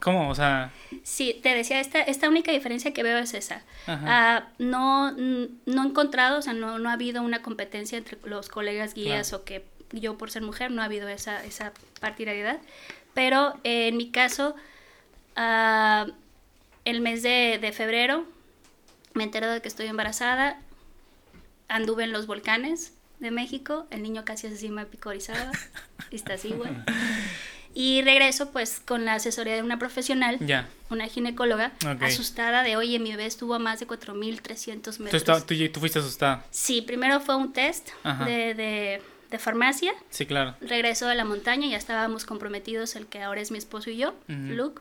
[0.00, 0.30] ¿cómo?
[0.30, 0.70] O sea...
[1.02, 3.62] Sí, te decía, esta, esta única diferencia que veo es esa.
[3.86, 8.48] Ah, no, no he encontrado, o sea, no, no ha habido una competencia entre los
[8.48, 12.58] colegas guías o que yo por ser mujer no ha habido esa, esa particularidad.
[13.12, 14.56] Pero en mi caso...
[15.36, 16.10] Uh,
[16.88, 18.24] el mes de, febrero
[19.14, 20.58] me entero de que estoy embarazada,
[21.68, 25.52] anduve en los volcanes de México, el niño casi asesina picorizada,
[26.10, 26.70] está así, güey.
[27.74, 30.38] Y regreso pues con la asesoría de una profesional,
[30.90, 35.44] una ginecóloga, asustada de, oye, mi bebé estuvo a más de 4.300 metros.
[35.46, 36.44] ¿Tú, ¿Tú, fuiste asustada?
[36.50, 39.00] Sí, primero fue un test de,
[39.38, 39.92] farmacia.
[40.08, 40.56] Sí, claro.
[40.60, 44.14] Regreso a la montaña, ya estábamos comprometidos, el que ahora es mi esposo y yo,
[44.26, 44.80] Luke.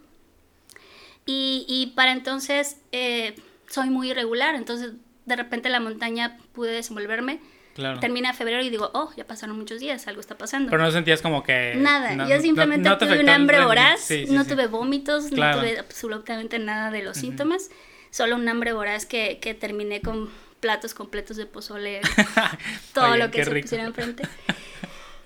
[1.28, 3.36] Y, y para entonces eh,
[3.68, 4.94] soy muy irregular, entonces
[5.26, 7.40] de repente la montaña pude desenvolverme.
[7.76, 8.00] Claro.
[8.00, 10.72] Termina febrero y digo, oh, ya pasaron muchos días, algo está pasando.
[10.72, 11.76] Pero no sentías como que...
[11.78, 17.04] Nada, yo simplemente tuve un hambre voraz, no tuve vómitos, no tuve absolutamente nada de
[17.04, 17.70] los síntomas,
[18.10, 20.28] solo un hambre voraz que, que terminé con
[20.60, 22.02] platos completos de pozole,
[22.94, 24.24] todo lo que se pusiera enfrente.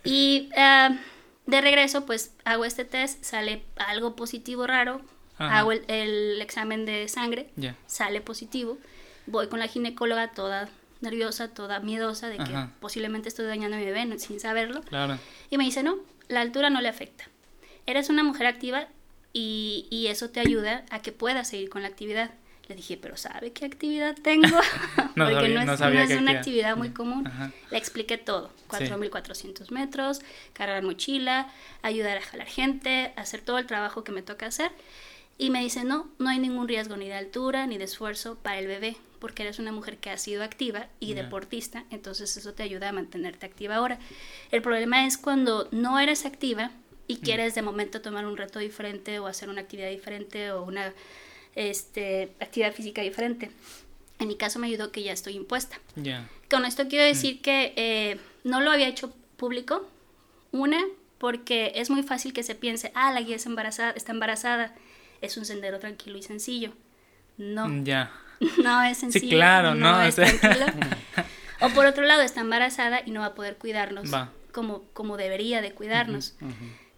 [0.04, 0.96] Y uh,
[1.46, 5.02] de regreso, pues hago este test, sale algo positivo raro,
[5.42, 7.50] hago el, examen de sangre,
[7.88, 8.78] sale positivo,
[9.28, 10.70] voy con la ginecóloga toda
[11.02, 14.82] nerviosa, toda miedosa de que posiblemente estoy dañando a mi bebé sin saberlo.
[15.50, 17.26] Y me dice, no, la altura no le afecta.
[17.86, 18.88] Eres una mujer activa
[19.34, 22.32] y, y eso te ayuda a que puedas seguir con la actividad.
[22.68, 24.48] Le dije, pero ¿sabe qué actividad tengo?
[25.16, 27.30] Porque no, es, una actividad muy común.
[27.70, 28.52] Le expliqué todo.
[28.70, 30.22] 4.400 metros,
[30.54, 31.50] cargar mochila,
[31.82, 34.72] ayudar a jalar gente, hacer todo el trabajo que me toca hacer.
[35.38, 38.60] Y me dice, no, no hay ningún riesgo ni de altura ni de esfuerzo para
[38.60, 42.64] el bebé, porque eres una mujer que ha sido activa y deportista, entonces eso te
[42.64, 44.00] ayuda a mantenerte activa ahora.
[44.52, 46.72] El problema es cuando no eres activa
[47.08, 50.94] y quieres de momento tomar un reto diferente o hacer una actividad diferente o una
[51.56, 53.52] este, actividad física diferente.
[54.20, 55.80] En mi caso me ayudó que ya estoy impuesta.
[56.50, 57.42] Con esto quiero decir mm.
[57.42, 59.88] que eh, no lo había hecho público.
[60.52, 60.84] Una,
[61.18, 64.76] porque es muy fácil que se piense, ah, la guía es embarazada, está embarazada
[65.22, 66.74] es un sendero tranquilo y sencillo.
[67.38, 67.68] No.
[67.68, 68.12] Mm, ya.
[68.64, 69.24] No es sencillo.
[69.24, 70.66] Sí, claro, no, es tranquilo.
[71.62, 74.10] o por otro lado, está embarazada y no va a poder cuidarnos
[74.52, 76.36] como, como debería de cuidarnos.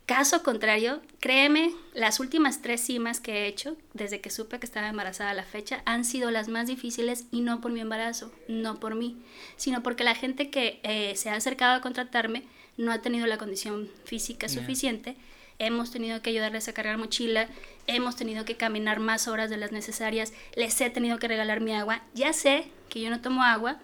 [0.05, 4.87] Caso contrario, créeme, las últimas tres cimas que he hecho, desde que supe que estaba
[4.87, 8.79] embarazada a la fecha, han sido las más difíciles y no por mi embarazo, no
[8.79, 9.21] por mí,
[9.55, 12.43] sino porque la gente que eh, se ha acercado a contratarme
[12.75, 15.15] no ha tenido la condición física suficiente
[15.59, 17.47] hemos tenido que ayudarles a cargar mochila,
[17.87, 21.73] hemos tenido que caminar más horas de las necesarias, les he tenido que regalar mi
[21.73, 22.01] agua.
[22.13, 23.77] Ya sé que yo no tomo agua,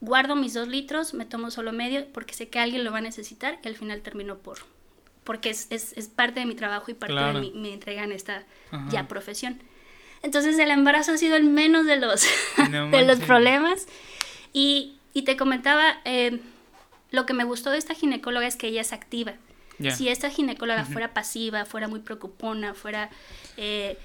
[0.00, 3.02] guardo mis dos litros, me tomo solo medio porque sé que alguien lo va a
[3.02, 4.58] necesitar y al final termino por,
[5.24, 5.66] porque es,
[6.14, 8.44] parte de mi trabajo y parte de mi, mi, entrega en esta
[8.90, 9.60] ya profesión.
[10.22, 12.26] Entonces el embarazo ha sido el menos de los,
[12.90, 13.86] de los problemas.
[14.54, 16.40] Y, y te comentaba, eh,
[17.10, 19.34] lo que me gustó de esta ginecóloga es que ella es activa.
[19.96, 23.10] Si esta ginecóloga fuera pasiva, fuera muy preocupona, fuera...
[23.56, 23.98] Eh,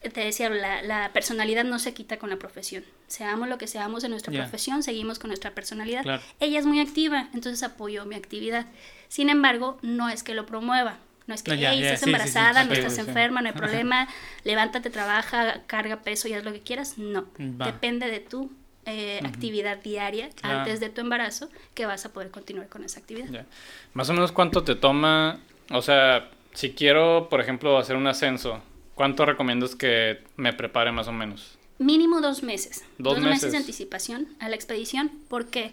[0.00, 2.84] te decía, la, la, personalidad no se quita con la profesión.
[3.06, 6.22] Seamos lo que seamos en nuestra profesión, seguimos con nuestra personalidad.
[6.40, 8.66] Ella es muy activa, entonces apoyó mi actividad.
[9.08, 10.96] Sin embargo, no es que lo promueva.
[11.26, 14.08] No es que, no, estás embarazada, no estás enferma, no hay problema,
[14.42, 16.96] levántate, trabaja, carga peso y haz lo que quieras.
[16.96, 18.50] No, depende de tu
[18.86, 23.46] eh, actividad diaria antes de tu embarazo que vas a poder continuar con esa actividad.
[23.94, 28.62] Más o menos cuánto te toma, o sea, si quiero, por ejemplo, hacer un ascenso,
[28.94, 31.58] ¿cuánto recomiendas que me prepare más o menos?
[31.78, 32.84] Mínimo dos meses.
[32.98, 33.52] Dos, meses.
[33.52, 35.72] de anticipación a la expedición porque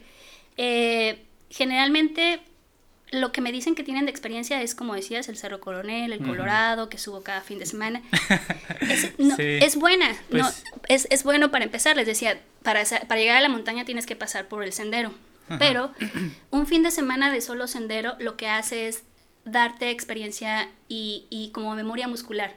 [0.56, 2.42] eh, generalmente
[3.12, 6.20] lo que me dicen que tienen de experiencia es, como decías, el Cerro Coronel, el
[6.20, 8.02] Colorado, que subo cada fin de semana.
[9.38, 11.96] es, buena, no, pues es, es, bueno para empezar.
[11.96, 15.14] Les decía, para, para llegar a la montaña tienes que pasar por el sendero.
[15.60, 15.92] Pero
[16.52, 19.04] un fin de semana de solo sendero lo que hace es
[19.46, 22.56] darte experiencia y, y como memoria muscular.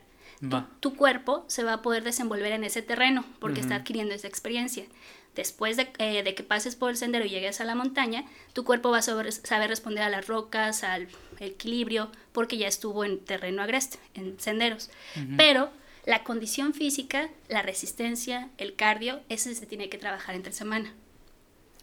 [0.80, 4.86] Tu, cuerpo se va a poder desenvolver en ese terreno porque está adquiriendo esa experiencia
[5.34, 8.90] después eh, de, que pases por el sendero y llegues a la montaña, tu cuerpo
[8.90, 9.32] va a saber,
[9.68, 11.08] responder a las rocas, al
[11.38, 14.90] equilibrio, porque ya estuvo en terreno agreste, en senderos.
[15.36, 15.70] Pero
[16.04, 20.92] la condición física, la resistencia, el cardio, ese se tiene que trabajar entre semana.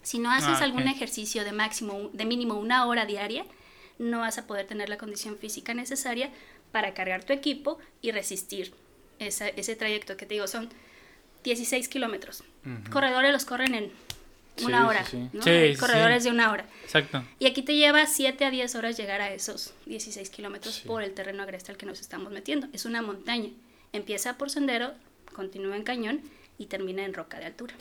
[0.02, 3.46] Si no haces ah, algún ejercicio de máximo, de mínimo una hora diaria,
[4.00, 6.30] no vas a poder tener la condición física necesaria
[6.72, 8.74] para cargar tu equipo y resistir
[9.20, 10.70] ese trayecto que te digo, son
[11.48, 12.44] 16 kilómetros.
[12.92, 13.92] Corredores los corren en
[14.66, 15.06] una hora,
[15.80, 16.66] corredores de una hora.
[16.84, 17.24] Exacto.
[17.40, 21.14] Y aquí te lleva 7 a 10 horas llegar a esos 16 kilómetros por el
[21.14, 22.68] terreno agreste al que nos estamos metiendo.
[22.74, 23.50] Es una montaña.
[23.94, 24.92] Empieza por sendero,
[25.34, 26.22] continúa en cañón
[26.58, 27.76] y termina en roca de altura.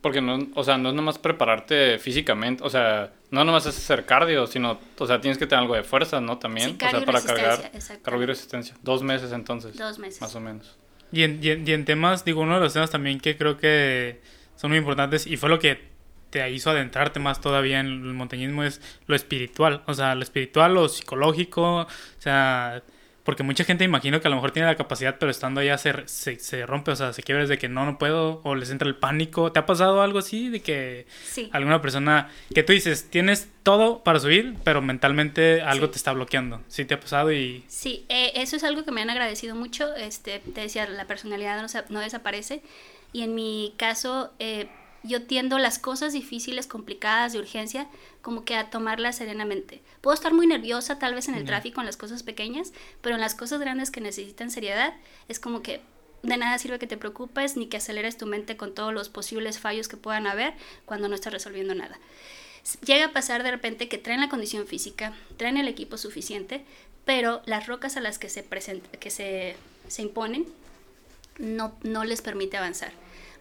[0.00, 4.06] Porque no, o sea, no es nomás prepararte físicamente, o sea, no nomás es hacer
[4.06, 6.38] cardio, sino, o sea, tienes que tener algo de fuerza, ¿no?
[6.38, 8.76] También, o sea, para cargar, cargo y resistencia.
[8.82, 9.76] Dos meses entonces.
[9.76, 10.20] Dos meses.
[10.20, 10.76] Más o menos.
[11.10, 14.20] Y en, y, en, temas, digo, uno de los temas también que creo que
[14.56, 15.88] son muy importantes y fue lo que
[16.30, 20.74] te hizo adentrarte más todavía en el montañismo es lo espiritual, o sea, lo espiritual,
[20.74, 21.86] lo psicológico, o
[22.18, 22.82] sea,
[23.28, 26.08] porque mucha gente imagino que a lo mejor tiene la capacidad, pero estando allá se,
[26.08, 28.96] se, rompe, o sea, se quiebra de que no, no puedo, o les entra el
[28.96, 29.52] pánico.
[29.52, 30.48] ¿Te ha pasado algo así?
[30.48, 31.06] De que
[31.52, 36.62] alguna persona, que tú dices, tienes todo para subir, pero mentalmente algo te está bloqueando.
[36.68, 37.30] ¿Sí te ha pasado?
[37.30, 39.94] y Sí, eh, eso es algo que me han agradecido mucho.
[39.94, 42.62] Este, te decía, la personalidad no, no desaparece.
[43.12, 44.68] Y en mi caso, eh,
[45.02, 47.88] yo tiendo las cosas difíciles, complicadas, de urgencia,
[48.22, 49.80] como que a tomarlas serenamente.
[50.00, 53.20] Puedo estar muy nerviosa tal vez en el tráfico, en las cosas pequeñas, pero en
[53.20, 54.94] las cosas grandes que necesitan seriedad,
[55.28, 55.80] es como que
[56.22, 59.60] de nada sirve que te preocupes ni que aceleres tu mente con todos los posibles
[59.60, 61.98] fallos que puedan haber cuando no estás resolviendo nada.
[62.84, 66.64] Llega a pasar de repente que traen la condición física, traen el equipo suficiente,
[67.04, 70.46] pero las rocas a las que se, que se, se imponen
[71.38, 72.92] no, no les permite avanzar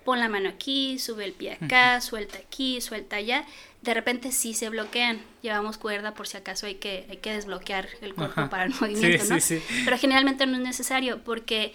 [0.07, 3.45] pon la mano aquí, sube el pie acá, suelta aquí, suelta allá.
[3.81, 5.19] De repente sí se bloquean.
[5.41, 9.25] Llevamos cuerda por si acaso hay que, hay que desbloquear el cuerpo para el movimiento,
[9.25, 9.35] ¿no?
[9.83, 11.73] Pero generalmente no es necesario porque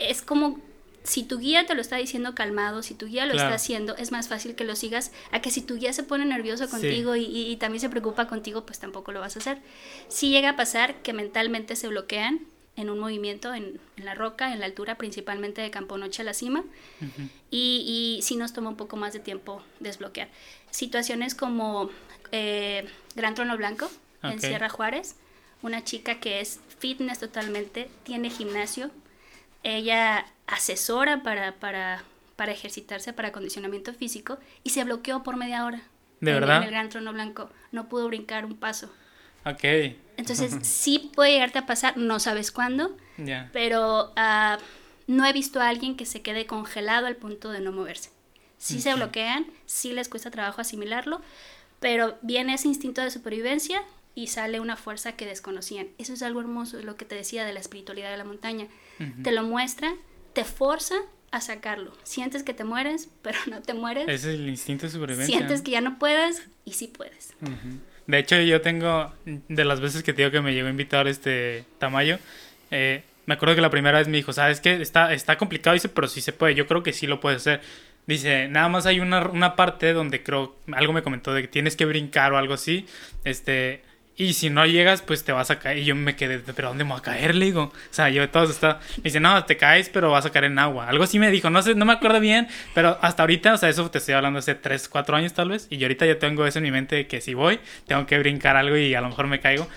[0.00, 0.58] es como
[1.04, 4.10] si tu guía te lo está diciendo calmado, si tu guía lo está haciendo, es
[4.10, 7.26] más fácil que lo sigas a que si tu guía se pone nervioso contigo y,
[7.26, 9.58] y, también se preocupa contigo, pues tampoco lo vas a hacer.
[10.08, 12.40] Si llega a pasar que mentalmente se bloquean,
[12.76, 16.34] en un movimiento en, la roca, en la altura principalmente de Campo Noche a la
[16.34, 16.62] cima,
[17.50, 20.28] y, y sí nos toma un poco más de tiempo desbloquear.
[20.70, 21.90] Situaciones como
[22.32, 23.90] eh, Gran Trono Blanco
[24.22, 25.16] en Sierra Juárez,
[25.62, 28.90] una chica que es fitness totalmente, tiene gimnasio,
[29.62, 32.04] ella asesora para, para,
[32.36, 35.82] para ejercitarse, para acondicionamiento físico, y se bloqueó por media hora.
[36.20, 36.58] ¿De en, verdad?
[36.58, 38.92] En el Gran Trono Blanco, no pudo brincar un paso.
[39.46, 39.64] Ok.
[40.16, 42.96] Entonces, sí puede llegarte a pasar, no sabes cuándo,
[43.52, 44.60] pero uh,
[45.06, 48.10] no he visto a alguien que se quede congelado al punto de no moverse.
[48.58, 51.20] Sí se bloquean, sí les cuesta trabajo asimilarlo,
[51.78, 53.82] pero viene ese instinto de supervivencia
[54.14, 55.88] y sale una fuerza que desconocían.
[55.98, 58.66] Eso es algo hermoso, lo que te decía de la espiritualidad de la montaña.
[59.22, 59.94] Te lo muestra,
[60.32, 60.94] te forza
[61.30, 61.92] a sacarlo.
[62.02, 64.08] Sientes que te mueres, pero no te mueres.
[64.08, 65.36] Ese es el instinto de supervivencia.
[65.36, 67.34] Sientes que ya no puedes y sí puedes.
[68.06, 71.08] De hecho, yo tengo, de las veces que te digo que me llegó a invitar
[71.08, 72.18] este Tamayo,
[72.70, 74.80] eh, me acuerdo que la primera vez me dijo, ¿sabes qué?
[74.80, 77.60] Está, está complicado, dice, pero sí se puede, yo creo que sí lo puedes hacer.
[78.06, 81.74] Dice, nada más hay una, una parte donde creo, algo me comentó de que tienes
[81.74, 82.86] que brincar o algo así,
[83.24, 83.82] este,
[84.18, 85.78] Y si no llegas, pues te vas a caer.
[85.78, 87.34] Y yo me quedé, ¿pero dónde me voy a caer?
[87.34, 87.64] Le digo.
[87.64, 88.80] O sea, yo todos está.
[88.96, 90.88] Me dice, no, te caes, pero vas a caer en agua.
[90.88, 91.50] Algo así me dijo.
[91.50, 92.48] No sé, no me acuerdo bien.
[92.74, 95.66] Pero hasta ahorita, o sea, eso te estoy hablando hace 3, 4 años tal vez.
[95.68, 98.18] Y yo ahorita ya tengo eso en mi mente de que si voy, tengo que
[98.18, 99.68] brincar algo y a lo mejor me caigo.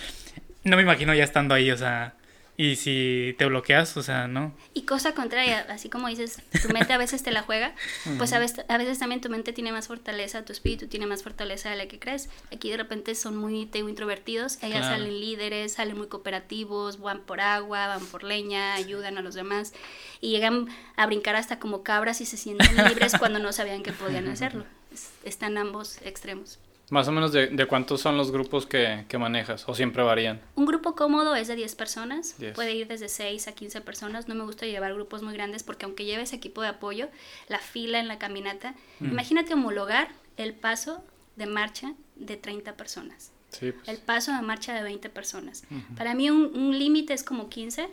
[0.64, 2.14] No me imagino ya estando ahí, o sea.
[2.60, 4.54] Y si te bloqueas, o sea, ¿no?
[4.74, 7.74] Y cosa contraria, así como dices, tu mente a veces te la juega,
[8.18, 11.24] pues a veces, a veces también tu mente tiene más fortaleza, tu espíritu tiene más
[11.24, 12.28] fortaleza de la que crees.
[12.52, 17.40] Aquí de repente son muy te introvertidos, ellas salen líderes, salen muy cooperativos, van por
[17.40, 19.72] agua, van por leña, ayudan a los demás
[20.20, 23.94] y llegan a brincar hasta como cabras y se sienten libres cuando no sabían que
[23.94, 24.66] podían hacerlo.
[25.24, 26.60] están ambos extremos.
[26.92, 30.42] Más o menos de, cuántos son los grupos que, manejas o siempre varían.
[30.56, 34.28] Un grupo cómodo es de 10 personas, puede ir desde 6 a 15 personas.
[34.28, 37.10] No me gusta llevar grupos muy grandes porque aunque lleves equipo de apoyo,
[37.48, 41.04] la fila en la caminata, imagínate homologar el paso
[41.36, 43.32] de marcha de 30 personas.
[43.60, 43.74] Pues.
[43.88, 45.64] El paso de marcha de 20 personas.
[45.98, 47.90] Para mí un, un límite es como 15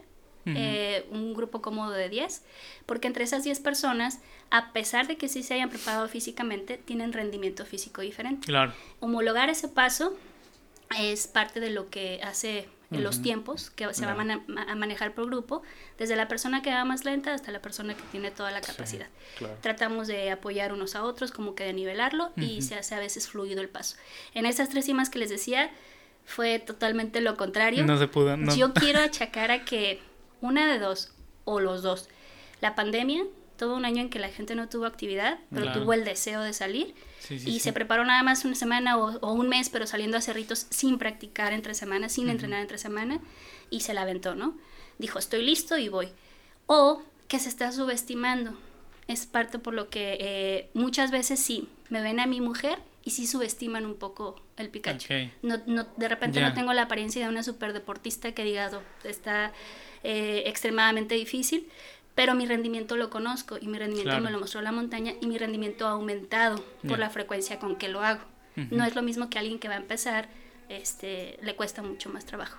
[0.47, 2.43] eh, un grupo cómodo de 10,
[2.87, 4.21] porque entre esas 10 personas,
[4.51, 8.47] a pesar de que sí se hayan preparado físicamente, tienen rendimiento físico diferente.
[8.47, 8.73] Claro.
[9.01, 10.17] Homologar ese paso
[10.99, 15.63] es parte de lo que hace los tiempos que se van a, manejar por grupo,
[15.99, 19.09] desde la persona que va más lenta hasta la persona que tiene toda la capacidad.
[19.61, 23.29] Tratamos de apoyar unos a otros, como que de nivelarlo y se hace a veces
[23.29, 23.97] fluido el paso.
[24.35, 25.71] En esas tres cimas que les decía,
[26.25, 27.85] fue totalmente lo contrario.
[27.85, 28.37] No se pudo.
[28.57, 30.01] Yo quiero achacar a que
[30.41, 31.13] una de dos,
[31.45, 32.09] o los dos.
[32.61, 33.25] La pandemia,
[33.57, 36.53] todo un año en que la gente no tuvo actividad, pero tuvo el deseo de
[36.53, 36.95] salir.
[37.31, 40.99] y se preparó nada más una semana o, un mes, pero saliendo a cerritos sin
[40.99, 43.21] practicar entre semanas, sin entrenar entre semana,
[43.71, 44.57] y se la aventó, ¿no?
[44.99, 46.09] Dijo, estoy listo y voy.
[46.67, 48.57] O que se está subestimando.
[49.09, 53.11] Es parte por lo que eh, muchas veces sí, me ven a mi mujer y
[53.11, 55.31] sí subestiman un poco el Pikachu.
[55.43, 59.53] No, no, de repente no tengo la apariencia de una superdeportista que diga, oh, está
[60.03, 61.69] eh, extremadamente difícil,
[62.17, 65.39] pero mi rendimiento lo conozco y mi rendimiento me lo mostró la montaña y mi
[65.39, 68.23] rendimiento ha aumentado por la frecuencia con que lo hago.
[68.57, 70.29] No es lo mismo que alguien que va a empezar,
[70.69, 72.59] este, le cuesta mucho más trabajo.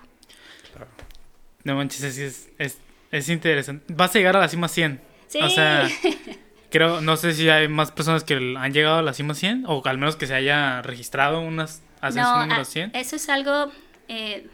[1.62, 2.78] No manches, es, es,
[3.10, 3.92] es, interesante.
[3.92, 4.98] Vas a llegar a la cima 100.
[5.26, 5.40] Sí.
[5.42, 5.86] O sea,
[6.70, 9.82] creo, no sé si hay más personas que han llegado a la cima 100 o
[9.84, 12.92] al menos que se haya registrado unas ascenso número 100.
[12.94, 13.70] Eso es algo...
[14.08, 14.48] Eh,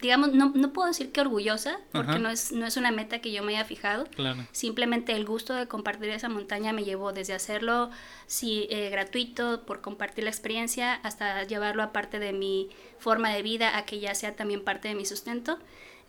[0.00, 3.32] digamos, no, no puedo decir que orgullosa, porque no es, no es una meta que
[3.32, 4.06] yo me haya fijado.
[4.52, 7.90] Simplemente el gusto de compartir esa montaña me llevó desde hacerlo
[8.26, 13.42] sí, eh, gratuito, por compartir la experiencia, hasta llevarlo a parte de mi forma de
[13.42, 15.58] vida, a que ya sea también parte de mi sustento.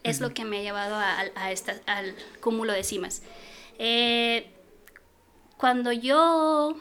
[0.03, 3.21] Es lo que me ha llevado a, a esta, al cúmulo de cimas.
[3.79, 4.49] Eh,
[5.59, 6.75] cuando yo,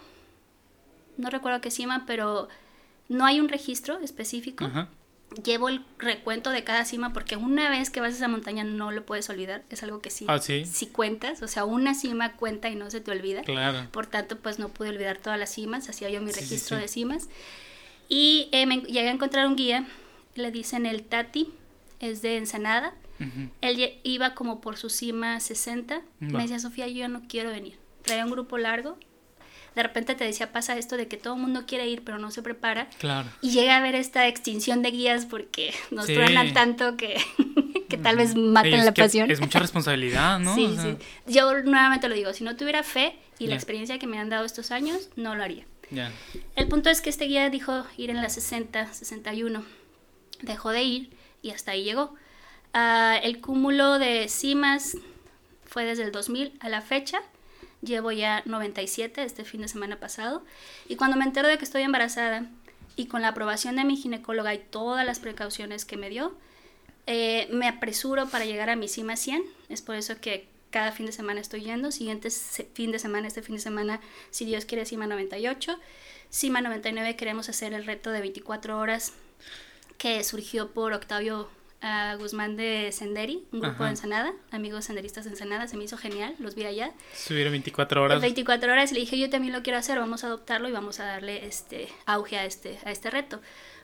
[1.19, 2.49] no recuerdo qué cima, pero
[3.11, 4.71] no hay un registro específico
[5.43, 8.91] llevo el recuento de cada cima porque una vez que vas a esa montaña no
[8.91, 10.65] lo puedes olvidar, es algo que sí, ah, ¿sí?
[10.93, 13.43] cuentas, o sea, una cima cuenta y no se te olvida.
[13.43, 13.89] Claro.
[13.91, 17.29] Por tanto, pues no pude olvidar todas las cimas, hacía yo mi registro de cimas.
[18.09, 19.87] Y eh, me llegué a encontrar un guía,
[20.35, 21.53] le dicen el Tati,
[22.01, 22.95] es de Ensenada.
[23.63, 26.03] Él iba como por su cima 60.
[26.21, 27.77] Me decía, Sofía, yo ya no quiero venir.
[28.03, 28.99] Traía un grupo largo,
[29.79, 32.33] de repente te decía, pasa esto de que todo el mundo quiere ir, pero no
[32.33, 32.89] se prepara.
[32.99, 33.29] Claro.
[33.43, 36.17] Y llega a haber esta extinción de guías porque nos sí.
[36.53, 37.17] tanto que,
[37.89, 39.31] que tal vez maten la pasión.
[39.31, 40.53] Es mucha responsabilidad, ¿no?
[40.57, 40.97] sí, sí.
[41.29, 44.45] Yo nuevamente lo digo, si no tuviera fe y la experiencia que me han dado
[44.45, 45.65] estos años, no lo haría.
[45.93, 46.11] Ya.
[46.57, 49.65] El punto es que este guía dijo ir en la 60, 61.
[50.43, 52.15] Dejó de ir y hasta ahí llegó.
[52.75, 54.97] Uh, el cúmulo de cimas
[55.67, 57.23] fue desde el 2000 a la fecha
[57.83, 60.45] llevo ya 97 este fin de semana pasado,
[60.89, 62.47] y cuando me entero de que estoy embarazada
[62.97, 66.37] y con la aprobación de mi ginecóloga y todas las precauciones que me dio,
[67.07, 71.07] eh, me apresuro para llegar a mi cima 100, es por eso que cada fin
[71.07, 74.01] de semana estoy yendo, siguiente fin de semana, este fin de semana,
[74.31, 75.79] si Dios quiere, cima 98,
[76.31, 79.15] cima 99 queremos hacer el reto de 24 horas
[79.97, 81.49] que surgió por Octavio
[81.81, 85.97] a Guzmán de Senderi, un grupo de Ensenada, amigos senderistas de Ensenada, se me hizo
[85.97, 86.93] genial, los vi allá.
[87.15, 88.21] Subieron 24 horas.
[88.21, 91.05] 24 horas le dije, yo también lo quiero hacer, vamos a adoptarlo y vamos a
[91.05, 93.41] darle este auge a este, a este reto.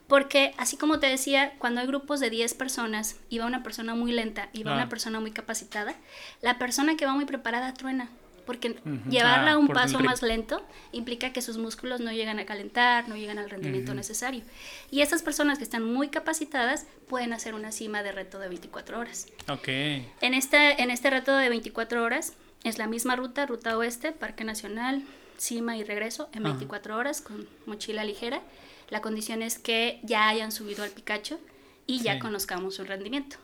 [0.07, 3.95] Porque así como te decía, cuando hay grupos de 10 personas y va una persona
[3.95, 5.95] muy lenta y va una persona muy capacitada,
[6.41, 8.09] la persona que va muy preparada truena
[8.45, 8.75] porque
[9.09, 13.15] llevarla a un paso más lento implica que sus músculos no llegan a calentar, no
[13.15, 14.43] llegan al rendimiento necesario.
[14.91, 18.99] Y estas personas que están muy capacitadas pueden hacer una cima de reto de 24
[18.99, 19.27] horas.
[19.49, 19.67] Ok.
[19.67, 22.33] En este, en este reto de 24 horas
[22.63, 25.03] es la misma ruta, ruta oeste, Parque Nacional,
[25.37, 28.41] cima y regreso en 24 horas con mochila ligera.
[28.89, 31.39] La condición es que ya hayan subido al Picacho
[31.87, 32.19] y ya Sí.
[32.19, 33.37] conozcamos su rendimiento.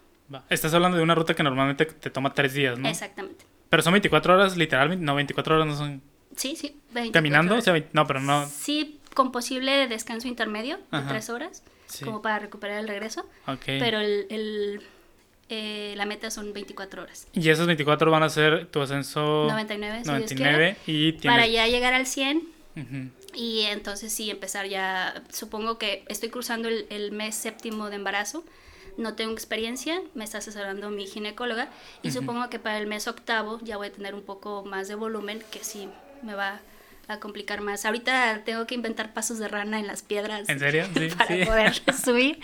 [0.50, 2.88] Estás hablando de una ruta que normalmente te toma tres días, ¿no?
[2.88, 3.44] Exactamente.
[3.72, 5.04] Pero son 24 horas, literalmente.
[5.04, 6.02] No, 24 horas no son
[6.36, 6.76] Sí, sí.
[6.94, 7.56] 24 caminando.
[7.56, 8.46] O sea, no, pero no.
[8.48, 11.10] Sí, con posible descanso intermedio de Ajá.
[11.10, 12.06] tres horas, Sí.
[12.06, 13.22] como para recuperar el regreso.
[13.48, 13.64] Ok.
[13.66, 14.82] Pero el, el,
[15.50, 17.28] eh, la meta son 24 horas.
[17.34, 21.38] Y esos 24 van a ser tu ascenso 99, si Dios 99 y tienes.
[21.38, 22.44] Para ya llegar al 100
[22.78, 23.10] Ujú.
[23.34, 28.44] y entonces sí empezar ya, supongo que estoy cruzando el, el mes séptimo de embarazo,
[28.98, 31.70] no tengo experiencia, me está asesorando mi ginecóloga
[32.04, 34.96] y supongo que para el mes octavo ya voy a tener un poco más de
[34.96, 35.90] volumen que sí
[36.22, 36.60] me va
[37.08, 37.86] a complicar más.
[37.86, 40.86] Ahorita tengo que inventar pasos de rana en las piedras ¿En serio?
[40.94, 41.46] Sí, para sí.
[41.46, 42.40] poder subir,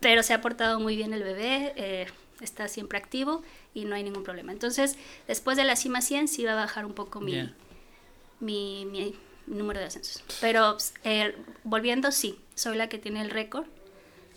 [0.00, 2.06] pero se ha portado muy bien el bebé, eh,
[2.40, 3.42] está siempre activo
[3.74, 4.52] y no hay ningún problema.
[4.52, 4.96] Entonces,
[5.26, 7.52] después de la cima 100 sí va a bajar un poco mi,
[8.40, 9.14] mi, mi
[9.46, 10.22] número de ascensos.
[10.40, 11.34] Pero eh,
[11.64, 13.66] volviendo, sí, soy la que tiene el récord.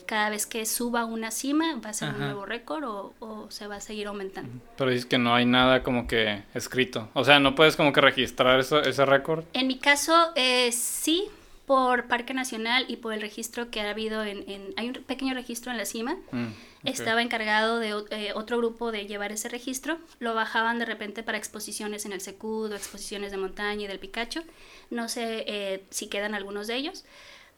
[0.06, 2.26] Cada vez que suba una cima va a ser un Ajá.
[2.26, 4.52] nuevo récord o, o se va a seguir aumentando.
[4.78, 7.10] Pero dices que no hay nada como que escrito.
[7.14, 9.44] O sea, no puedes como que registrar eso, ese récord.
[9.54, 11.26] En mi caso, eh, sí,
[11.66, 14.44] por Parque Nacional y por el registro que ha habido en...
[14.50, 16.18] en- hay un pequeño registro en la cima.
[16.32, 16.54] Mm, ok.
[16.84, 19.98] Estaba encargado de eh, otro grupo de llevar ese registro.
[20.20, 24.42] Lo bajaban de repente para exposiciones en el Secudo, exposiciones de montaña y del Picacho.
[24.90, 27.06] No sé eh, si quedan algunos de ellos.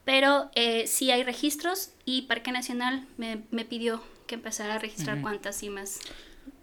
[0.05, 5.21] Pero eh, sí hay registros y Parque Nacional me, me pidió que empezara a registrar
[5.21, 5.99] cuántas cimas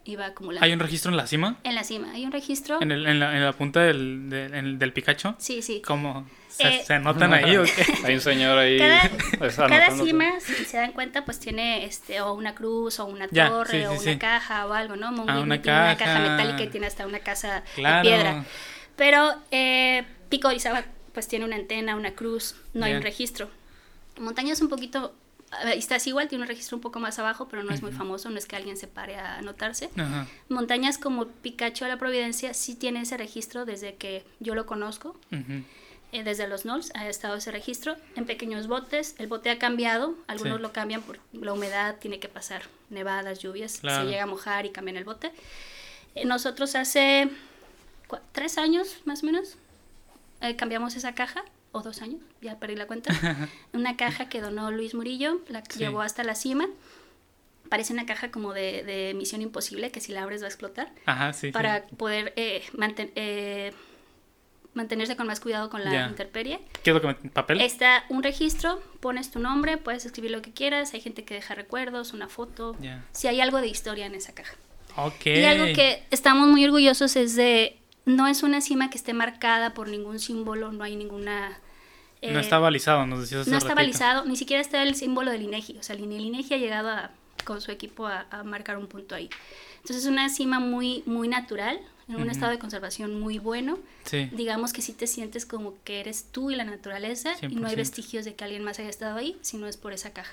[0.04, 0.64] iba acumulando.
[0.64, 1.58] ¿Hay un registro en la cima?
[1.64, 2.80] En la cima, hay un registro.
[2.82, 5.36] ¿En, el- en la, en la punta del, del, en- del Picacho?
[5.38, 5.80] Sí, sí.
[5.86, 6.28] ¿Cómo?
[6.48, 7.86] ¿Se, Eh, se anotan ahí o qué?
[8.04, 8.78] Hay un señor ahí.
[8.78, 13.48] Cada, cima, si se dan cuenta, pues tiene este o una cruz o una Ya,
[13.48, 14.18] torre sí, o sí, una sí.
[14.18, 15.12] caja o algo, ¿no?
[15.12, 16.28] Mowgli Ah, una tiene una caja caja.
[16.36, 17.96] metálica y tiene hasta una casa Claro.
[18.08, 18.44] de piedra.
[18.96, 23.48] Pero eh, Pico Orizaba pues tiene una antena, una cruz, no hay un registro.
[24.18, 25.14] Montaña es un poquito,
[25.74, 28.38] estás igual, tiene un registro un poco más abajo, pero no es muy famoso, no
[28.38, 29.90] es que alguien se pare a anotarse.
[29.96, 30.26] Ajá.
[30.48, 35.18] Montañas como Picacho de la Providencia sí tiene ese registro desde que yo lo conozco.
[36.12, 39.14] Eh, desde los NOLS ha estado ese registro en pequeños botes.
[39.18, 40.62] El bote ha cambiado, algunos Sí.
[40.62, 44.04] lo cambian por la humedad, tiene que pasar nevadas, lluvias, Claro.
[44.04, 45.30] se llega a mojar y cambian el bote.
[46.16, 47.30] Eh, nosotros hace
[48.32, 49.54] tres años más o menos
[50.40, 53.12] eh, cambiamos esa caja, o dos años, ya perdí la cuenta.
[53.72, 55.78] una caja que donó Luis Murillo, la Sí.
[55.78, 56.68] llevó hasta la cima.
[57.68, 60.90] Parece una caja como de, de Misión Imposible, que si la abres va a explotar
[61.06, 61.48] Ajá, sí.
[61.48, 61.52] sí.
[61.52, 63.72] para poder eh, manten- eh,
[64.74, 66.06] mantenerse con más cuidado con la Ya.
[66.08, 66.60] intemperie.
[66.82, 67.60] ¿Qué es lo que me- ¿Papel?
[67.60, 71.54] Está un registro, pones tu nombre, puedes escribir lo que quieras, hay gente que deja
[71.54, 73.04] recuerdos, una foto, Ya.
[73.12, 74.54] si hay algo de historia en esa caja.
[74.96, 75.26] Ok.
[75.26, 79.74] Y algo que estamos muy orgullosos es de, no es una cima que esté marcada
[79.74, 81.58] por ningún símbolo, no hay ninguna...
[82.22, 83.82] eh, no está balizado, nos decías hace no está ratito.
[83.86, 85.78] balizado, ni siquiera está el símbolo del INEGI.
[85.78, 87.10] O sea, el INEGI ha llegado a-
[87.44, 89.30] con su equipo a, a marcar un punto ahí.
[89.76, 93.78] Entonces es una cima muy, muy natural, en un estado de conservación muy bueno.
[94.04, 94.28] Sí.
[94.32, 97.74] Digamos que sí te sientes como que eres tú y la naturaleza y no hay
[97.74, 97.76] 100%.
[97.76, 100.32] vestigios de que alguien más haya estado ahí, sino es por esa caja.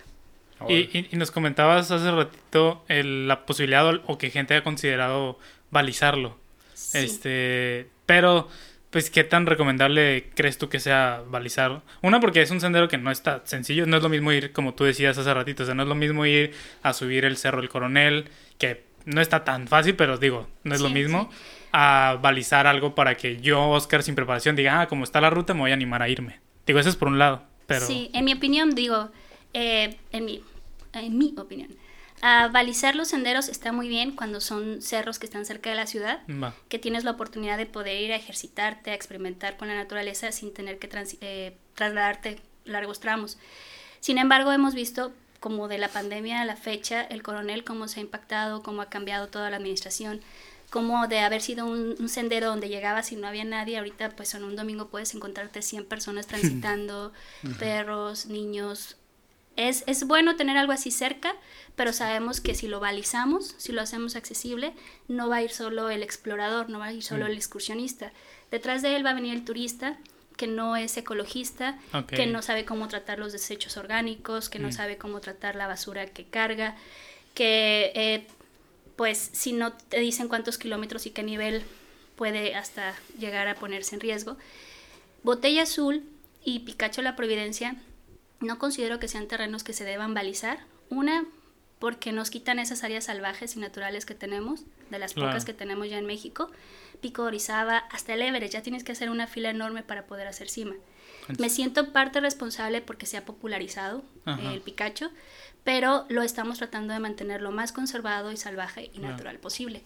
[0.68, 4.64] Y, y- y nos comentabas hace ratito el- la posibilidad o, o que gente haya
[4.64, 5.38] considerado
[5.70, 6.36] balizarlo.
[6.78, 7.00] Sí.
[7.00, 8.48] Este, pero,
[8.92, 11.82] pues, ¿qué tan recomendable crees tú que sea balizar?
[12.04, 14.76] Una, porque es un sendero que no está sencillo, no es lo mismo ir, como
[14.76, 16.54] tú decías hace ratito, o sea, no es lo mismo ir
[16.84, 18.26] a subir el Cerro del Coronel,
[18.60, 21.32] que no está tan fácil, pero digo, no es lo Sí, mismo,
[21.72, 25.56] a balizar algo para que yo, Oscar, sin preparación, diga, ah, como está la ruta,
[25.56, 26.40] me voy a animar a irme.
[26.68, 27.88] Digo, eso es por un lado, pero...
[27.88, 29.10] Sí, en mi opinión, digo,
[29.54, 30.44] eh, en, mi,
[30.94, 31.70] en mi opinión,
[32.22, 35.88] ah, balizar los senderos está muy bien cuando son cerros que están cerca de la
[35.88, 36.22] ciudad.
[36.30, 36.54] Va.
[36.70, 40.54] que tienes la oportunidad de poder ir a ejercitarte, a experimentar con la naturaleza sin
[40.54, 43.38] tener que trans- eh, trasladarte largos tramos.
[44.00, 48.00] Sin embargo, hemos visto como de la pandemia a la fecha, el coronel, cómo se
[48.00, 50.20] ha impactado, cómo ha cambiado toda la administración,
[50.72, 54.34] cómo de haber sido un, un sendero donde llegabas y no había nadie, ahorita pues
[54.34, 57.14] en un domingo puedes encontrarte 100 personas transitando,
[57.60, 58.97] perros, niños,
[59.58, 61.34] es, es bueno tener algo así cerca,
[61.76, 64.74] pero sabemos que si lo balizamos, si lo hacemos accesible,
[65.10, 68.14] no va a ir solo el explorador, no va a ir solo el excursionista.
[68.52, 69.98] Detrás de él va a venir el turista
[70.38, 74.72] que no es ecologista, que no sabe cómo tratar los desechos orgánicos, que no Mm.
[74.72, 76.76] sabe cómo tratar la basura que carga,
[77.34, 78.28] que eh,
[78.96, 81.64] pues si no te dicen cuántos kilómetros y qué nivel
[82.16, 84.38] puede hasta llegar a ponerse en riesgo.
[85.24, 86.04] Botella Azul
[86.44, 87.76] y Picacho La Providencia
[88.40, 90.60] no considero que sean terrenos que se deban balizar.
[90.90, 91.26] Una,
[91.80, 95.30] porque nos quitan esas áreas salvajes y naturales que tenemos, de las Claro.
[95.30, 96.50] pocas que tenemos ya en México.
[97.02, 100.50] Pico Orizaba, hasta el Everest, ya tienes que hacer una fila enorme para poder hacer
[100.50, 100.74] cima.
[101.38, 105.12] Me siento parte responsable porque se ha popularizado el Picacho,
[105.64, 109.82] pero lo estamos tratando de mantener lo más conservado y salvaje y natural posible.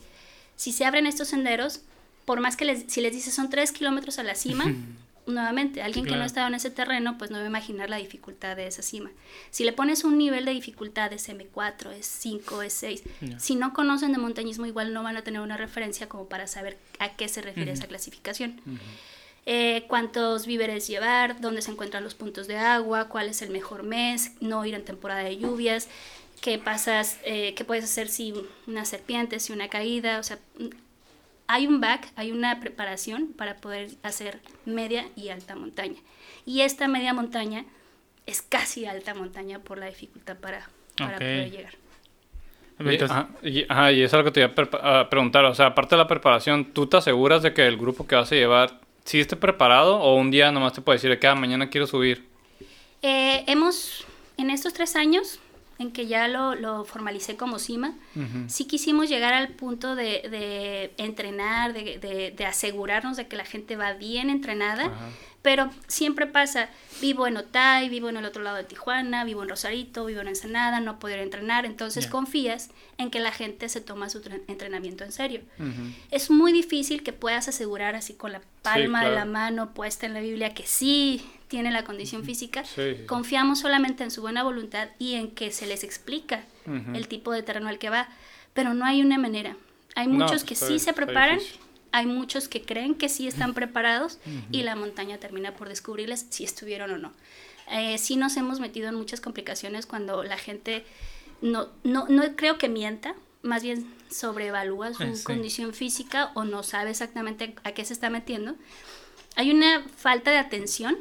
[0.55, 1.81] Si se abren estos senderos,
[2.25, 4.65] por más que les, si les dices son tres kilómetros a la cima,
[5.25, 7.97] nuevamente, alguien que no ha estado en ese terreno, pues no va a imaginar la
[7.97, 9.11] dificultad de esa cima.
[9.49, 13.03] Si le pones un nivel de dificultad, es M4, es 5, es 6,
[13.37, 16.77] si no conocen de montañismo, igual no van a tener una referencia como para saber
[16.99, 18.61] a qué se refiere esa clasificación.
[19.47, 23.81] Eh, cuántos víveres llevar, dónde se encuentran los puntos de agua, cuál es el mejor
[23.81, 25.87] mes, no ir en temporada de lluvias,
[26.41, 28.33] qué pasas, eh, qué puedes hacer si
[28.67, 30.37] una serpiente, si una caída, o sea,
[31.51, 35.99] hay un back, hay una preparación para poder hacer media y alta montaña.
[36.45, 37.65] Y esta media montaña
[38.25, 41.73] es casi alta montaña por la dificultad para, poder llegar.
[43.43, 45.43] Y, ajá, y, eso es lo que te iba a, preguntar.
[45.43, 48.31] O sea, aparte de la preparación, ¿tú te aseguras de que el grupo que vas
[48.31, 51.69] a llevar sí esté preparado o un día nomás te puede decir que ah, mañana
[51.69, 52.25] quiero subir?
[53.01, 54.05] Eh, hemos,
[54.37, 55.41] en estos tres años,
[55.81, 57.95] en que ya lo, lo formalicé como CIMA,
[58.47, 63.45] sí quisimos llegar al punto de, de entrenar, de, de, de, asegurarnos de que la
[63.45, 64.91] gente va bien entrenada,
[65.41, 66.69] pero siempre pasa,
[67.01, 70.27] vivo en Otay, vivo en el otro lado de Tijuana, vivo en Rosarito, vivo en
[70.27, 75.11] Ensenada, no poder entrenar, entonces confías en que la gente se toma su entrenamiento en
[75.11, 75.41] serio.
[76.11, 80.13] Es muy difícil que puedas asegurar así con la palma de la mano puesta en
[80.13, 82.63] la Biblia que sí tiene la condición física.
[83.07, 86.43] Confiamos solamente en su buena voluntad y en que se les explica
[86.93, 88.09] el tipo de terreno al que va,
[88.53, 89.55] pero no hay una manera.
[89.95, 91.39] Hay muchos que sí se preparan
[91.91, 94.19] hay muchos que creen que sí están preparados
[94.51, 97.11] y la montaña termina por descubrirles si estuvieron o no.
[97.71, 100.83] Eh, sí nos hemos metido en muchas complicaciones cuando la gente
[101.41, 106.63] no, no, no creo que mienta, más bien sobrevalúa su eh, condición física o no
[106.63, 108.55] sabe exactamente a qué se está metiendo.
[109.35, 110.97] Hay una falta de atención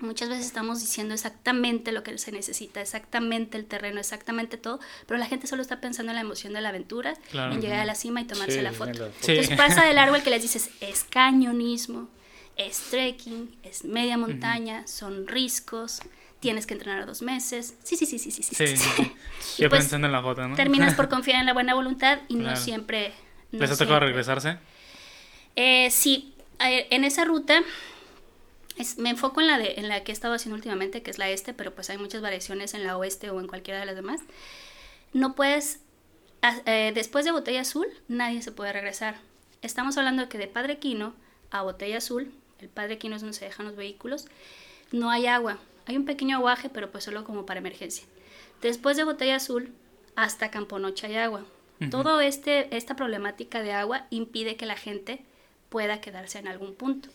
[0.00, 5.18] Muchas veces estamos diciendo exactamente lo que se necesita, exactamente el terreno, exactamente todo, pero
[5.18, 7.94] la gente solo está pensando en la emoción de la aventura, en llegar a la
[7.94, 9.06] cima y tomarse la foto.
[9.06, 12.08] Entonces pasa del árbol que les dices, es cañonismo,
[12.56, 16.00] es trekking, es media montaña, son riscos,
[16.40, 17.74] tienes que entrenar dos meses.
[17.82, 18.42] Sí, sí, sí, sí, sí.
[18.42, 18.86] sí, sí.
[19.58, 20.56] Yo pues pensando en la foto, ¿no?
[20.56, 23.12] Terminas por confiar en la buena voluntad y no siempre...
[23.52, 24.58] ¿Les ha tocado regresarse?
[25.56, 27.62] Eh, sí, eh, en esa ruta
[28.96, 31.28] me enfoco en la, de, en la que he estado haciendo últimamente, que es la
[31.30, 34.20] este, pero pues hay muchas variaciones en la oeste o en cualquiera de las demás.
[35.12, 35.80] No puedes,
[36.66, 39.16] eh, después de Botella Azul, nadie se puede regresar.
[39.62, 41.14] Estamos hablando de que de Padre Quino
[41.50, 44.26] a Botella Azul, el Padre Quino es donde se dejan los vehículos,
[44.92, 45.58] no hay agua.
[45.86, 48.04] Hay un pequeño aguaje, pero pues solo como para emergencia.
[48.62, 49.72] Después de Botella Azul,
[50.16, 51.44] hasta Camponocha hay agua.
[51.90, 55.24] Todo este, esta problemática de agua impide que la gente
[55.70, 57.08] pueda quedarse en algún punto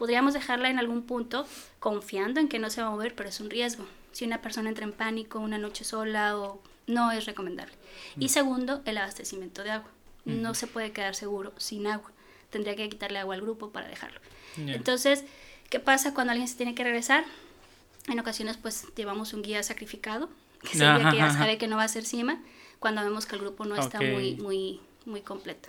[0.00, 1.46] podríamos dejarla en algún punto
[1.78, 3.84] confiando en que no se va a mover, pero es un riesgo.
[4.12, 7.74] Si una persona entra en pánico una noche sola o no es recomendable.
[8.18, 8.28] Y mm.
[8.30, 9.90] segundo, el abastecimiento de agua.
[10.24, 12.12] No se puede quedar seguro sin agua.
[12.48, 14.18] Tendría que quitarle agua al grupo para dejarlo.
[14.56, 15.26] Entonces,
[15.68, 17.26] ¿qué pasa cuando alguien se tiene que regresar?
[18.08, 20.30] En ocasiones, pues llevamos un guía sacrificado,
[20.62, 22.40] que, que ya sabe que no va a ser cima,
[22.78, 25.68] cuando vemos que el grupo no está muy, muy, muy completo.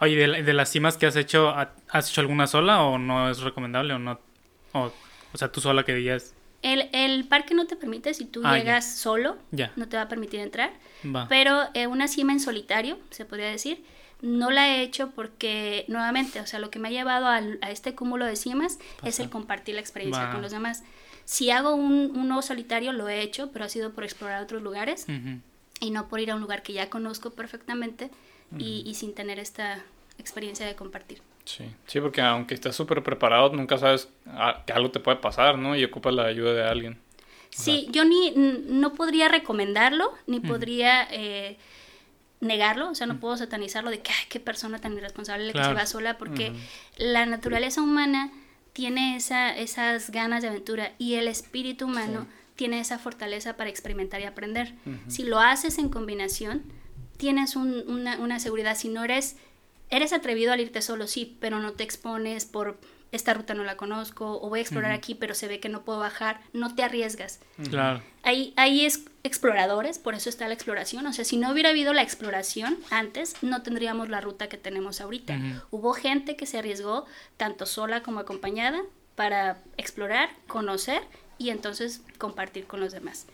[0.00, 1.54] Oye, de, de, las cimas que has hecho,
[1.90, 4.18] ¿has hecho alguna sola o no es recomendable o no?
[4.72, 4.92] O,
[5.32, 6.34] o sea, tú sola que digas.
[6.62, 9.36] El, el, parque no te permite, si tú ah, llegas solo,
[9.76, 10.72] no te va a permitir entrar.
[11.28, 13.84] Pero eh, una cima en solitario, se podría decir,
[14.22, 17.40] no la he hecho porque, nuevamente, o sea, lo que me ha llevado a
[17.70, 20.82] este cúmulo de cimas es el compartir la experiencia con los demás.
[21.26, 25.06] Si hago un, uno solitario, lo he hecho, pero ha sido por explorar otros lugares
[25.80, 28.10] y no por ir a un lugar que ya conozco perfectamente
[28.58, 29.82] y, sin tener esta
[30.18, 31.20] experiencia de compartir.
[31.44, 34.08] Sí, sí, porque aunque estés súper preparado, nunca sabes
[34.66, 35.76] que algo te puede pasar, ¿no?
[35.76, 36.98] Y ocupas la ayuda de alguien.
[37.50, 41.56] Sí, yo ni no podría recomendarlo, ni podría eh,
[42.40, 45.72] negarlo, o sea, no puedo satanizarlo de que, ay, qué persona tan irresponsable que se
[45.72, 46.52] va sola, porque
[46.96, 48.32] la naturaleza humana
[48.72, 52.26] tiene esa, esas ganas de aventura y el espíritu humano
[52.56, 54.74] tiene esa fortaleza para experimentar y aprender.
[55.08, 56.62] Si lo haces en combinación,
[57.16, 58.76] tienes una, una, seguridad.
[58.76, 59.36] Si no eres,
[59.90, 62.78] eres atrevido al irte solo, sí, pero no te expones por
[63.14, 65.82] esta ruta no la conozco o voy a explorar aquí, pero se ve que no
[65.82, 67.38] puedo bajar, no te arriesgas.
[67.70, 68.02] Claro.
[68.24, 71.06] Ahí, ahí es exploradores, por eso está la exploración.
[71.06, 75.00] O sea, si no hubiera habido la exploración antes, no tendríamos la ruta que tenemos
[75.00, 75.38] ahorita.
[75.70, 77.06] Hubo gente que se arriesgó,
[77.36, 78.82] tanto sola como acompañada,
[79.14, 81.00] para explorar, conocer
[81.38, 83.26] y entonces compartir con los demás.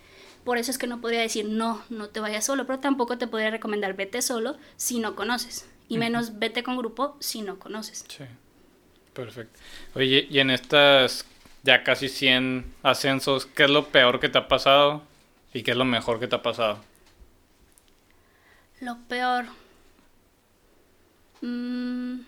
[0.45, 3.27] Por eso es que no podría decir, no, no te vayas solo, pero tampoco te
[3.27, 5.69] podría recomendar vete solo si no conoces.
[5.89, 8.05] Y menos vete con grupo si no conoces.
[8.09, 8.25] Sí.
[9.13, 9.59] Perfecto.
[9.95, 11.27] Oye, y en estas
[11.63, 15.03] ya casi 100 ascensos, ¿qué es lo peor que te ha pasado
[15.53, 16.79] y qué es lo mejor que te ha pasado?
[18.81, 19.47] Lo peor.
[21.43, 22.21] Mm,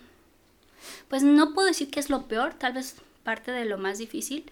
[1.07, 4.45] pues no puedo decir que es lo peor, tal vez parte de lo más difícil.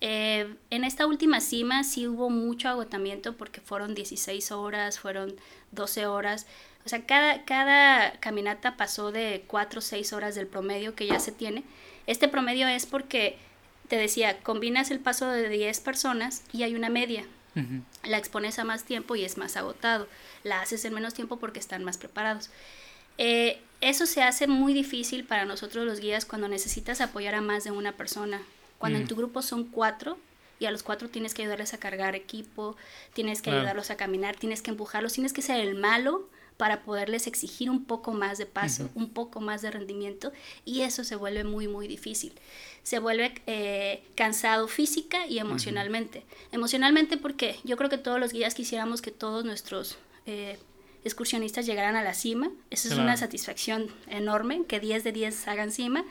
[0.00, 5.34] Eh, en esta última cima sí hubo mucho agotamiento porque fueron 16 horas, fueron
[5.72, 6.46] 12 horas.
[6.84, 11.18] O sea, cada, cada caminata pasó de 4 o 6 horas del promedio que ya
[11.18, 11.64] se tiene.
[12.06, 13.38] Este promedio es porque,
[13.88, 17.24] te decía, combinas el paso de 10 personas y hay una media.
[18.02, 20.08] La expones a más tiempo y es más agotado.
[20.42, 22.50] La haces en menos tiempo porque están más preparados.
[23.16, 27.62] Eh, eso se hace muy difícil para nosotros los guías cuando necesitas apoyar a más
[27.62, 28.42] de una persona.
[28.84, 29.08] Cuando en mm.
[29.08, 30.18] tu grupo son cuatro
[30.60, 32.76] y a los cuatro tienes que ayudarles a cargar equipo,
[33.14, 36.28] tienes que ayudarlos a caminar, tienes que empujarlos, tienes que ser el malo
[36.58, 40.32] para poderles exigir un poco más de paso, un poco más de rendimiento
[40.66, 42.34] y eso se vuelve muy, muy difícil.
[42.82, 46.22] Se vuelve eh, cansado física y emocionalmente.
[46.52, 50.58] Emocionalmente porque yo creo que todos los guías quisiéramos que todos nuestros eh,
[51.04, 52.50] excursionistas llegaran a la cima.
[52.68, 56.04] Esa es una satisfacción enorme, que 10 de 10 hagan cima,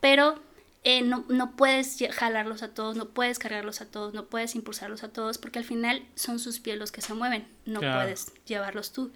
[0.00, 0.40] pero
[0.88, 5.02] eh, no, no, puedes jalarlos a todos, no puedes cargarlos a todos, no puedes impulsarlos
[5.02, 8.92] a todos, porque al final son sus pies los que se mueven, no puedes llevarlos
[8.92, 9.10] tú.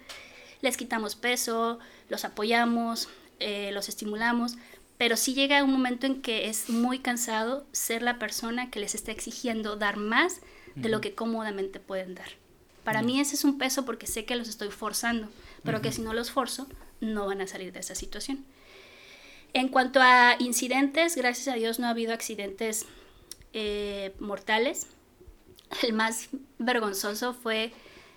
[0.63, 3.09] Les quitamos peso, los apoyamos,
[3.39, 4.57] eh, los estimulamos,
[4.99, 8.97] pero sí llega un momento en que es muy cansado ser la persona que les
[8.97, 10.41] está exigiendo dar más
[10.75, 12.31] de lo que cómodamente pueden dar.
[12.83, 15.29] Para mí ese es un peso porque sé que los estoy forzando,
[15.63, 16.67] pero que si no los forzo,
[17.01, 18.45] no van a salir de esa situación.
[19.53, 22.87] En cuanto a incidentes, gracias a Dios no ha habido accidentes
[23.53, 24.87] eh, mortales.
[25.83, 26.29] El más
[26.59, 27.73] vergonzoso fue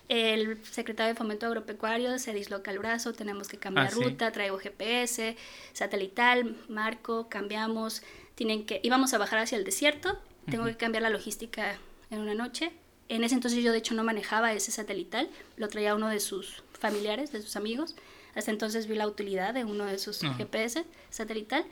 [0.10, 4.60] el secretario de Fomento Agropecuario se disloca el brazo, tenemos que cambiar ah, ruta, traigo
[4.60, 5.38] GPS,
[5.72, 8.04] satelital, marco, cambiamos,
[8.36, 10.20] tienen que, íbamos a bajar hacia el desierto,
[10.50, 11.78] tengo que cambiar la logística
[12.12, 12.72] en una noche.
[13.10, 16.64] En ese entonces yo de hecho no manejaba ese satelital, lo traía uno de sus
[16.78, 17.96] familiares, de sus amigos.
[18.36, 21.66] Hasta entonces vi la utilidad de uno de sus GPS satelital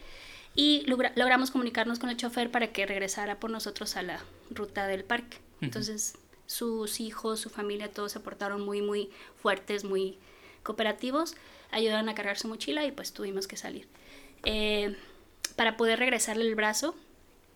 [0.56, 0.84] y
[1.16, 5.38] logramos comunicarnos con el chofer para que regresara por nosotros a la ruta del parque.
[5.62, 9.10] Entonces sus hijos, su familia, todos se portaron muy, muy
[9.42, 10.18] fuertes, muy
[10.64, 11.36] cooperativos,
[11.72, 13.88] ayudaron a cargar su mochila y pues tuvimos que salir.
[14.44, 14.98] Eh,
[15.56, 16.96] para poder regresarle el brazo,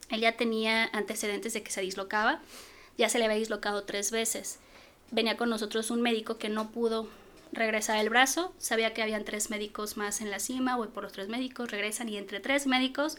[0.09, 2.41] él ya tenía antecedentes de que se dislocaba,
[2.97, 4.59] ya se le había dislocado tres veces.
[5.11, 7.09] Venía con nosotros un médico que no pudo
[7.55, 11.13] regresar el brazo, sabía que habían tres médicos más en la cima, voy por los
[11.13, 13.17] tres médicos, regresan y entre tres médicos,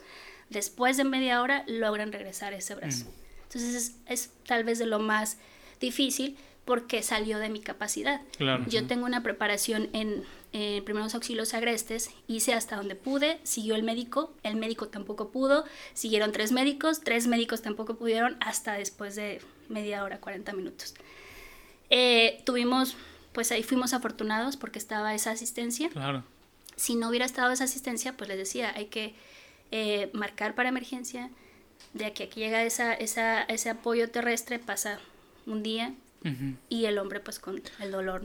[0.50, 3.06] después de media hora, logran regresar ese brazo.
[3.06, 3.42] Mm.
[3.44, 5.38] Entonces es, es, tal vez de lo más
[5.80, 8.20] difícil porque salió de mi capacidad.
[8.68, 10.24] Yo tengo una preparación en,
[10.84, 16.32] primeros auxilios agrestes, hice hasta donde pude, siguió el médico, el médico tampoco pudo, siguieron
[16.32, 20.94] tres médicos, tres médicos tampoco pudieron hasta después de media hora, 40 minutos.
[21.88, 22.96] Eh, tuvimos,
[23.36, 25.90] pues ahí fuimos afortunados porque estaba esa asistencia.
[25.90, 26.24] Claro.
[26.74, 29.14] Si no hubiera estado esa asistencia, pues les decía, hay que
[29.72, 31.28] eh, marcar para emergencia,
[31.92, 35.00] de aquí a que llega esa, esa, ese apoyo terrestre pasa
[35.44, 35.92] un día
[36.70, 38.24] y el hombre pues con el dolor.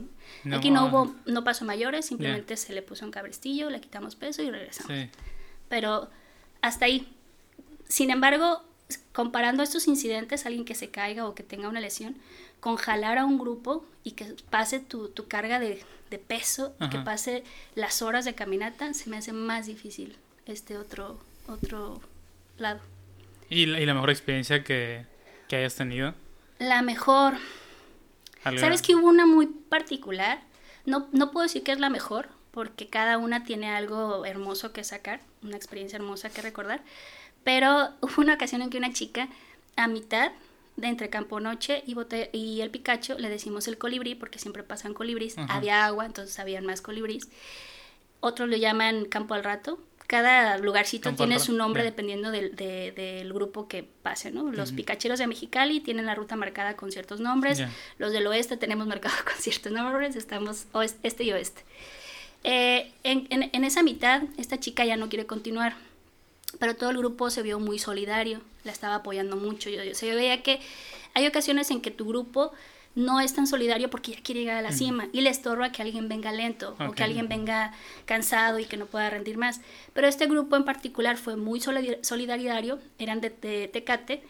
[0.50, 4.42] Aquí no hubo, no pasó mayores, simplemente se le puso un cabrestillo, le quitamos peso
[4.42, 5.10] y regresamos.
[5.68, 6.08] Pero
[6.62, 7.06] hasta ahí.
[7.86, 8.64] Sin embargo,
[9.12, 12.16] comparando estos incidentes, alguien que se caiga o que tenga una lesión,
[12.60, 16.98] con jalar a un grupo y que pase tu, tu carga de, de peso, que
[16.98, 17.42] pase
[17.74, 20.16] las horas de caminata, se me hace más difícil
[20.46, 21.18] este otro,
[21.48, 22.00] otro
[22.58, 22.80] lado.
[23.48, 25.06] ¿Y la, y la mejor experiencia que,
[25.48, 26.14] que hayas tenido?
[26.58, 27.34] La mejor.
[28.42, 30.40] ¿Sabes que hubo una muy particular?
[30.84, 34.84] No, no puedo decir que es la mejor, porque cada una tiene algo hermoso que
[34.84, 36.82] sacar, una experiencia hermosa que recordar.
[37.44, 39.28] Pero hubo una ocasión en que una chica,
[39.76, 40.32] a mitad
[40.76, 41.96] de entre Campo Noche y,
[42.32, 45.36] y el Picacho, le decimos el colibrí, porque siempre pasan colibríes.
[45.48, 47.28] Había agua, entonces habían más colibríes.
[48.20, 49.78] Otros lo llaman Campo al Rato,
[50.12, 54.52] cada lugarcito tiene su nombre dependiendo del, del, grupo que pase, ¿no?
[54.52, 57.62] Los picacheros de Mexicali tienen la ruta marcada con ciertos nombres,
[57.96, 60.66] los del oeste tenemos marcado con ciertos nombres, estamos
[61.02, 61.64] este y oeste.
[62.44, 65.76] Eh, en, en, esa mitad, esta chica ya no quiere continuar,
[66.58, 69.70] pero todo el grupo se vio muy solidario, la estaba apoyando mucho.
[69.70, 70.60] Yo, yo, veía que
[71.14, 72.52] hay ocasiones en que tu grupo
[72.94, 75.82] no es tan solidario porque ya quiere llegar a la cima y le estorba que
[75.82, 77.72] alguien venga lento o que alguien venga
[78.04, 79.60] cansado y que no pueda rendir más.
[79.94, 83.30] Pero este grupo en particular fue muy solidario, eran de,
[83.72, 84.22] Tecate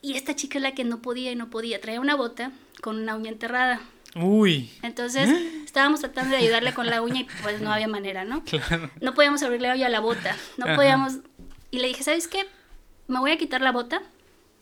[0.00, 1.80] y esta chica es la que no podía y no podía.
[1.80, 3.82] Traía una bota con una uña enterrada.
[4.14, 4.70] Uy.
[4.82, 5.62] Entonces ¿Eh?
[5.64, 8.42] estábamos tratando de ayudarle con la uña y pues no había manera, ¿no?
[8.44, 8.90] Claro.
[9.02, 11.18] No podíamos abrirle hoy a la bota, no podíamos...
[11.70, 12.46] Y le dije, ¿sabes qué?
[13.06, 14.02] Me voy a quitar la bota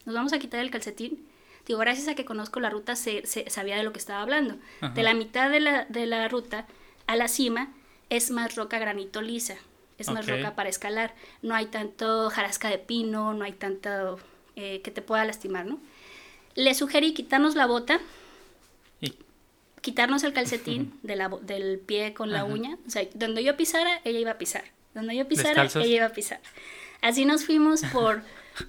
[0.07, 1.27] nos vamos a quitar el calcetín.
[1.67, 4.57] Digo, gracias a que conozco la ruta, se, se sabía de lo que estaba hablando.
[4.95, 6.67] De la mitad de la, de la ruta
[7.09, 7.73] a la cima
[8.09, 9.57] es más roca granito lisa,
[9.99, 11.13] es más roca para escalar.
[11.43, 14.21] No hay tanto jarasca de pino, no hay tanto
[14.55, 15.81] eh, que te pueda lastimar, ¿no?
[16.55, 18.01] Le sugerí quitarnos la bota,
[19.81, 22.79] quitarnos el calcetín de la, del pie con la uña.
[22.87, 24.65] O sea, donde yo pisara, ella iba a pisar.
[24.95, 26.39] Donde yo pisara, ella iba a pisar.
[27.03, 28.23] Así nos fuimos por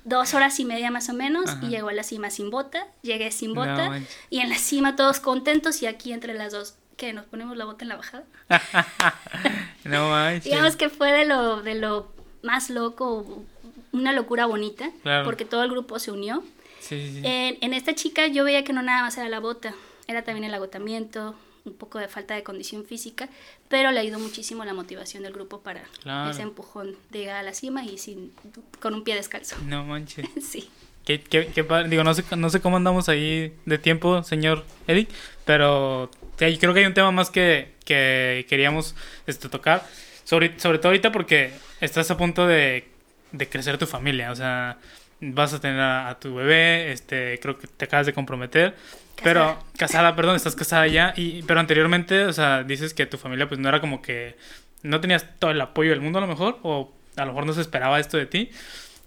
[0.04, 3.32] dos horas y media más o menos y llegó a la cima sin bota, llegué
[3.32, 7.26] sin bota y en la cima todos contentos y aquí entre las dos que nos
[7.26, 8.24] ponemos la bota en la bajada.
[9.84, 10.44] no manches.
[10.46, 12.12] Digamos que fue de lo, de lo
[12.42, 13.44] más loco,
[13.92, 14.90] una locura bonita,
[15.24, 16.44] porque todo el grupo se unió.
[16.90, 19.74] En, en, esta chica yo veía que no nada más era la bota,
[20.08, 21.36] era también el agotamiento,
[21.68, 23.30] un poco de falta de condición física,
[23.68, 25.84] pero le ayudó muchísimo la motivación del grupo para
[26.30, 28.32] ese empujón de llegar a la cima y sin,
[28.80, 29.56] con un pie descalzo.
[29.68, 30.28] No manches.
[30.42, 30.70] sí.
[31.06, 35.10] Qué, qué, qué Digo, no sé, no sé cómo andamos ahí de tiempo, señor Eric,
[35.46, 38.96] pero creo que hay un tema más que, que queríamos
[39.26, 39.88] este, tocar.
[40.26, 42.90] Sobre, sobre todo ahorita porque estás a punto de,
[43.32, 44.32] de crecer tu familia.
[44.32, 44.78] O sea,
[45.20, 48.76] vas a tener a, tu bebé, este, creo que te acabas de comprometer.
[49.24, 51.14] Pero, casada, perdón, estás casada ya.
[51.16, 54.38] Y, pero anteriormente, o sea, dices que tu familia pues no era como que...
[54.84, 57.54] No tenías todo el apoyo del mundo a lo mejor, o a lo mejor no
[57.54, 58.52] se esperaba esto de ti.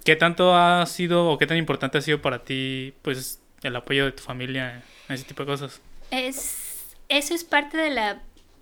[0.05, 4.07] ¿Qué tanto ha sido o qué tan importante ha sido para ti, pues, el apoyo
[4.07, 5.81] de tu familia en ese tipo de cosas?
[6.11, 8.21] Es, eso es parte de la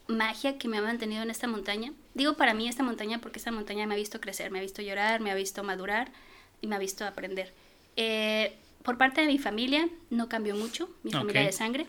[0.09, 1.92] magia que me ha mantenido en esta montaña.
[2.14, 4.82] Digo para mí esta montaña porque esta montaña me ha visto crecer, me ha visto
[4.82, 6.11] llorar, me ha visto madurar
[6.61, 7.53] y me ha visto aprender.
[7.96, 11.87] Eh, por parte de mi familia no cambió mucho, mi familia de sangre.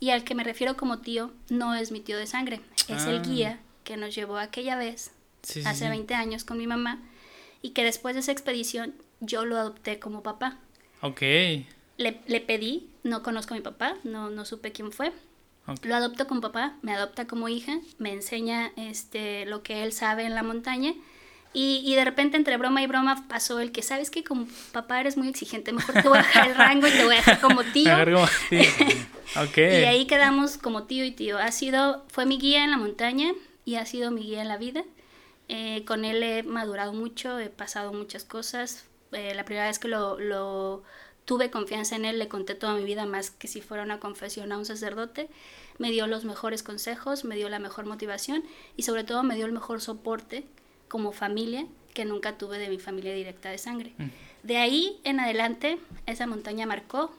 [0.00, 3.18] Y al que me refiero como tío no es mi tío de sangre, es el
[3.18, 3.22] ah.
[3.22, 5.12] guía que nos llevó aquella vez,
[5.64, 7.02] hace 20 años con mi mamá,
[7.62, 10.58] y que después de esa expedición yo lo adopté como papá.
[11.00, 11.20] Ok.
[11.20, 15.12] Le, le pedí, no conozco a mi papá, no, no supe quién fue.
[15.82, 20.24] Lo adopto como papá, me adopta como hija, me enseña este, lo que él sabe
[20.24, 20.94] en la montaña
[21.54, 25.00] y, y, de repente entre broma y broma pasó el que, ¿sabes que Como papá
[25.00, 27.40] eres muy exigente, mejor te voy a dejar el rango y te voy a dejar
[27.40, 27.90] como tío.
[29.42, 29.82] okay.
[29.82, 31.38] y ahí quedamos como tío y tío.
[31.38, 33.32] Ha sido, fue mi guía en la montaña
[33.64, 34.84] y ha sido mi guía en la vida.
[35.48, 38.84] Eh, con él he madurado mucho, he pasado muchas cosas.
[39.12, 40.82] Eh, la primera vez que lo, lo
[41.24, 44.52] tuve confianza en él, le conté toda mi vida más que si fuera una confesión
[44.52, 45.30] a un sacerdote.
[45.78, 48.44] Me dio los mejores consejos, me dio la mejor motivación
[48.76, 50.44] y sobre todo me dio el mejor soporte
[50.88, 53.92] como familia que nunca tuve de mi familia directa de sangre.
[53.98, 54.06] Mm.
[54.42, 57.12] De ahí en adelante, esa montaña marcó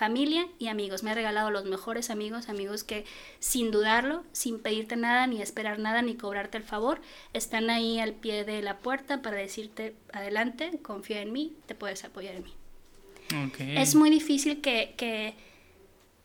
[0.00, 1.02] familia y amigos.
[1.02, 3.04] Me ha regalado los mejores amigos, amigos que
[3.38, 7.02] sin dudarlo, sin pedirte nada, ni esperar nada, ni cobrarte el favor,
[7.34, 12.02] están ahí al pie de la puerta para decirte, adelante, confía en mí, te puedes
[12.04, 12.54] apoyar en mí.
[13.58, 15.34] Es muy difícil que, que,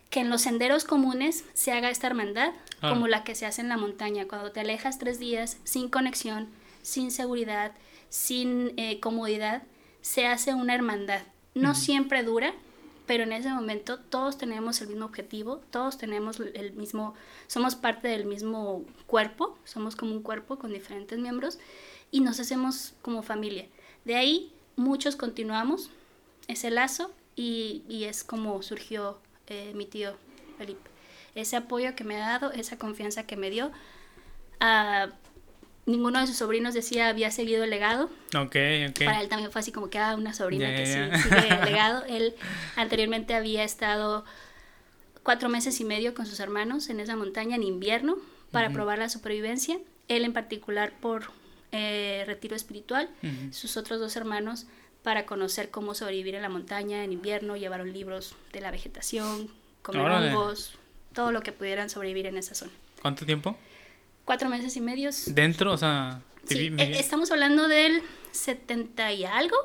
[0.10, 2.89] que, en los senderos comunes se haga esta hermandad ah.
[2.89, 6.48] como la que se hace en la montaña, cuando te alejas tres días sin conexión,
[6.86, 7.74] sin seguridad,
[8.10, 9.64] sin eh, comodidad,
[10.02, 11.24] se hace una hermandad.
[11.56, 12.54] No siempre dura,
[13.08, 17.16] pero en ese momento todos tenemos el mismo objetivo, todos tenemos el mismo,
[17.48, 21.58] somos parte del mismo cuerpo, somos como un cuerpo con diferentes miembros
[22.12, 23.66] y nos hacemos como familia.
[24.06, 25.90] De ahí muchos continuamos
[26.48, 29.18] ese lazo y, es como surgió
[29.48, 30.16] eh, mi tío
[30.60, 30.92] Felipe.
[31.34, 33.72] Ese apoyo que me ha dado, esa confianza que me dio.
[34.60, 35.10] a
[35.86, 38.10] ninguno de sus sobrinos decía había seguido el legado.
[38.36, 38.56] Ok,
[38.90, 39.06] ok.
[39.06, 42.04] Para él también fue así como que ah, una sobrina que sí sigue el legado.
[42.06, 42.36] Él
[42.76, 44.26] anteriormente había estado
[45.24, 48.18] cuatro meses y medio con sus hermanos en esa montaña en invierno
[48.52, 49.78] para probar la supervivencia.
[50.08, 51.32] Él en particular por
[51.72, 53.10] eh, retiro espiritual,
[53.52, 54.68] sus otros dos hermanos
[55.04, 59.50] para conocer cómo sobrevivir en la montaña en invierno, llevaron libros de la vegetación,
[59.82, 60.78] comer hongos,
[61.14, 62.72] todo lo que pudieran sobrevivir en esa zona.
[63.02, 63.56] ¿Cuánto tiempo?
[64.26, 65.34] Cuatro meses y medios.
[65.34, 65.71] ¿Dentro?
[65.71, 66.21] O sea...
[66.49, 69.55] Eh, estamos hablando del 70 y algo,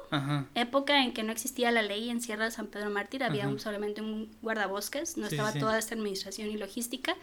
[0.54, 4.00] época en que no existía la ley en Sierra de San Pedro Mártir, había solamente
[4.00, 7.16] un guardabosques, no estaba toda esta administración y logística.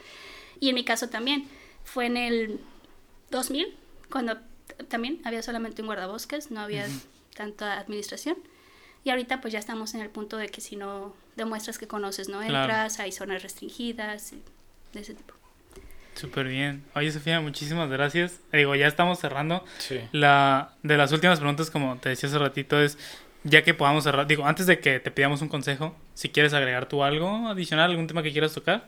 [0.60, 1.48] Y en mi caso también,
[1.84, 2.60] fue en el
[3.32, 3.74] 2000,
[4.12, 4.38] cuando
[4.90, 6.86] también había solamente un guardabosques, no había
[7.36, 8.38] tanta administración.
[9.04, 12.30] Y ahorita pues ya estamos en el punto de que si no demuestras que conoces,
[12.30, 14.34] no entras, hay zonas restringidas,
[14.94, 15.34] de ese tipo.
[16.18, 16.84] Súper bien.
[16.96, 18.40] Oye, Sofía, muchísimas gracias.
[18.52, 19.64] Digo, ya estamos cerrando.
[19.78, 20.00] Sí.
[20.12, 22.98] La, de las últimas preguntas, como te decía hace ratito, es,
[23.44, 26.88] ya que podamos cerrar, digo, antes de que te pidamos un consejo, si quieres agregar
[26.88, 28.88] tú algo adicional, algún tema que quieras tocar.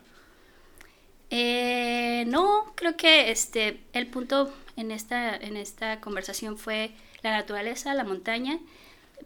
[1.29, 7.93] Eh, no, creo que este, el punto en esta, en esta conversación fue la naturaleza,
[7.93, 8.59] la montaña,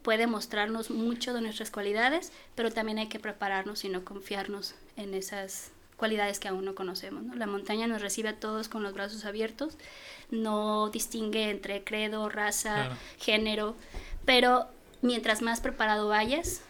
[0.02, 5.14] puede mostrarnos mucho de nuestras cualidades, pero también hay que prepararnos y no confiarnos en
[5.14, 7.24] esas cualidades que aún no conocemos.
[7.36, 9.78] La montaña nos recibe a todos con los brazos abiertos,
[10.32, 12.90] no distingue entre credo, raza,
[13.20, 13.76] género,
[14.26, 14.68] pero
[15.02, 16.62] mientras más preparado vayas,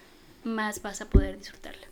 [0.43, 1.88] más vas a poder disfrutarla.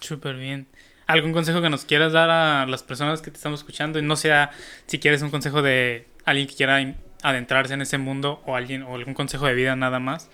[0.00, 0.66] Súper bien.
[1.06, 3.98] ¿Algún consejo que nos quieras dar a las personas que te estamos escuchando?
[3.98, 4.50] Y no sea
[4.86, 6.78] si quieres un consejo de alguien que quiera
[7.22, 10.30] adentrarse en ese mundo o alguien o algún consejo de vida nada más.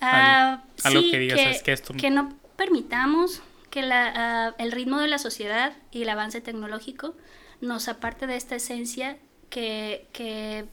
[0.00, 1.94] Ah, algo que digas que, esto...
[1.94, 7.14] que no permitamos que la, ah, el ritmo de la sociedad y el avance tecnológico
[7.60, 9.18] nos aparte de esta esencia
[9.50, 10.66] que, que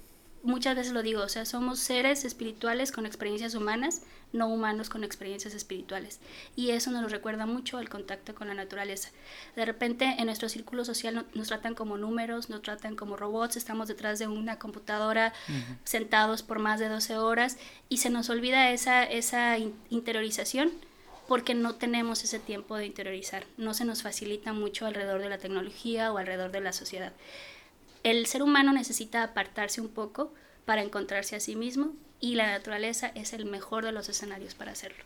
[0.46, 5.04] muchas veces lo digo, o sea, somos seres espirituales con experiencias humanas, no humanos con
[5.04, 6.20] experiencias espirituales.
[6.56, 9.10] Y eso nos lo recuerda mucho el contacto con la naturaleza.
[9.56, 13.88] De repente en nuestro círculo social nos tratan como números, nos tratan como robots, estamos
[13.88, 15.34] detrás de una computadora
[15.84, 17.58] sentados por más de 12 horas
[17.89, 19.58] y se nos olvida esa, esa
[19.89, 20.72] interiorización
[21.28, 25.38] porque no tenemos ese tiempo de interiorizar, no se nos facilita mucho alrededor de la
[25.38, 27.14] tecnología o alrededor de la sociedad
[28.06, 30.32] el ser humano necesita apartarse un poco
[30.66, 34.74] para encontrarse a sí mismo y la naturaleza es el mejor de los escenarios para
[34.74, 35.04] hacerlo.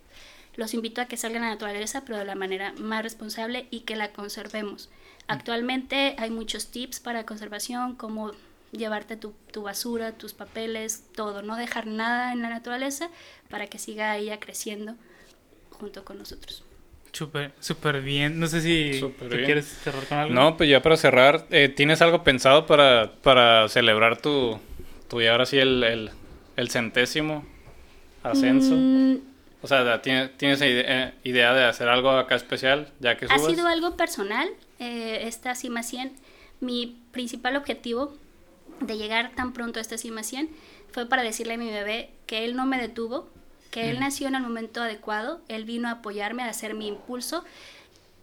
[0.57, 3.81] Los invito a que salgan a la naturaleza, pero de la manera más responsable y
[3.81, 4.89] que la conservemos.
[5.27, 8.33] Actualmente hay muchos tips para conservación, como
[8.73, 13.09] llevarte tu, tu, basura, tus papeles, todo, no dejar nada en la naturaleza
[13.49, 14.97] para que siga ella creciendo
[15.79, 16.63] junto con nosotros.
[17.11, 18.39] Súper, súper bien.
[18.39, 20.33] No sé si quieres cerrar con algo.
[20.33, 24.59] No, pues ya para cerrar, eh, ¿tienes algo pensado para, para celebrar tu,
[25.07, 26.11] tu y ahora sí el,
[26.55, 27.45] el, centésimo
[28.21, 28.75] ascenso?
[28.75, 29.17] Mm.
[29.61, 33.41] O sea, ¿tienes, tienes eh, idea de hacer algo acá especial ya que subas?
[33.41, 34.47] Ha sido algo personal,
[34.79, 36.13] eh, esta cima 100.
[36.61, 38.13] Mi principal objetivo
[38.81, 40.49] de llegar tan pronto a esta cima 100
[40.91, 43.29] fue para decirle a mi bebé que él no me detuvo,
[43.71, 47.43] que él nació en el momento adecuado, él vino a apoyarme, a hacer mi impulso.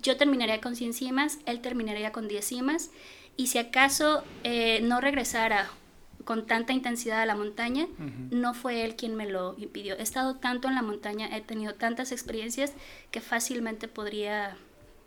[0.03, 2.91] Yo terminaría con 100 cimas, él terminaría con 10 cimas,
[3.37, 5.69] y si acaso eh, no regresara
[6.25, 7.87] con tanta intensidad a la montaña,
[8.31, 9.97] no fue él quien me lo impidió.
[9.97, 12.73] He estado tanto en la montaña, he tenido tantas experiencias
[13.13, 14.57] que fácilmente podría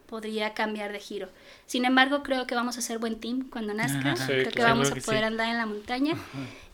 [0.10, 1.30] podría cambiar de giro.
[1.68, 4.16] Sin embargo, creo que vamos a ser buen team cuando nazca.
[4.26, 6.16] creo que vamos a poder andar en la montaña.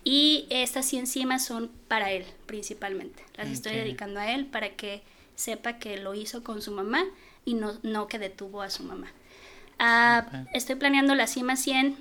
[0.07, 3.23] Y estas 100 cimas son para él, principalmente.
[3.35, 5.01] Las estoy dedicando a él para que
[5.35, 7.03] sepa que lo hizo con su mamá
[7.43, 9.07] y no, no que detuvo a su mamá.
[9.79, 11.97] Ah, estoy planeando la cima 100,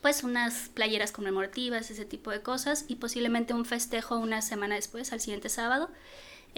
[0.00, 5.12] pues unas playeras conmemorativas, ese tipo de cosas, y posiblemente un festejo una semana después,
[5.12, 5.90] al siguiente sábado.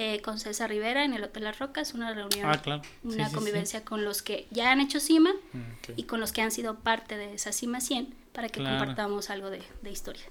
[0.00, 4.04] Eh, con César Rivera en el Hotel Las Rocas, una reunión, ah, una convivencia con
[4.04, 7.34] los que ya han hecho cima mm, y con los que han sido parte de
[7.34, 10.22] esa cima 100 para que compartamos algo de, de historia.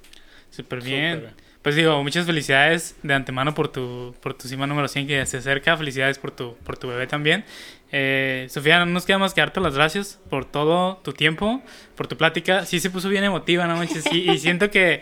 [0.50, 1.28] Súper bien.
[1.62, 5.38] Pues digo, muchas felicidades de antemano por tu, por tu cima número 100 que se
[5.38, 5.76] acerca.
[5.76, 7.44] Felicidades por tu, por tu bebé también.
[7.92, 11.62] Eh, Sofía, no nos queda más que darte las gracias por todo tu tiempo,
[11.96, 12.66] por tu plática.
[12.66, 14.06] Sí se puso bien emotiva, ¿no manches?
[14.12, 15.02] y siento que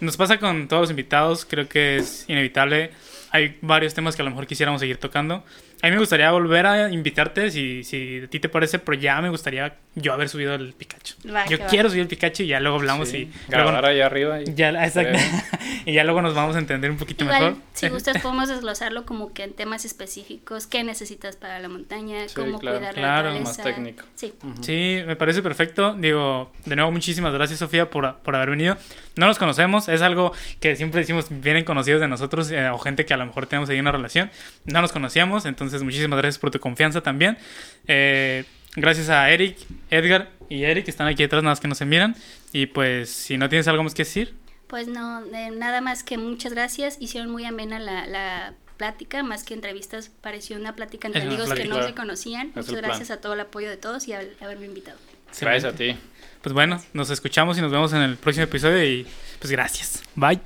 [0.00, 1.44] nos pasa con todos los invitados.
[1.44, 2.90] Creo que es inevitable.
[3.30, 5.44] Hay varios temas que a lo mejor quisiéramos seguir tocando.
[5.82, 9.20] A mí me gustaría volver a invitarte, si, si a ti te parece, pero ya
[9.20, 11.14] me gustaría yo haber subido el Pikachu.
[11.48, 13.30] yo quiero subir el Pikachu y ya luego hablamos y...
[13.48, 14.42] Grabar allá arriba.
[14.42, 15.18] Y, ya, exacto.
[15.86, 17.56] y ya luego nos vamos a entender un poquito mejor.
[17.72, 22.58] Si gustas podemos desglosarlo como que en temas específicos, qué necesitas para la montaña, cómo
[22.58, 24.04] cuidar la claro, más técnico.
[24.14, 24.34] Sí.
[24.60, 25.94] sí, me parece perfecto.
[25.94, 28.76] Digo, de nuevo muchísimas gracias Sofía por, por haber venido.
[29.16, 33.04] No nos conocemos, es algo que siempre decimos, vienen conocidos de nosotros eh, o gente
[33.04, 34.30] que a lo mejor tenemos ahí una relación.
[34.64, 37.38] No nos conocíamos, entonces entonces, muchísimas gracias por tu confianza también.
[37.86, 38.44] Eh,
[38.74, 39.56] gracias a Eric,
[39.90, 42.16] Edgar y Eric que están aquí detrás, nada más que nos miran.
[42.52, 44.34] Y pues, si no tienes algo más que decir.
[44.66, 46.96] Pues no, nada más que muchas gracias.
[47.00, 51.66] Hicieron muy amena la, la plática, más que entrevistas, pareció una plática entre amigos que
[51.66, 52.50] no se conocían.
[52.54, 54.98] muchas gracias a todo el apoyo de todos y a, haberme invitado.
[55.38, 55.96] Gracias a ti.
[56.40, 59.06] Pues bueno, nos escuchamos y nos vemos en el próximo episodio y
[59.38, 60.02] pues gracias.
[60.14, 60.40] Bye.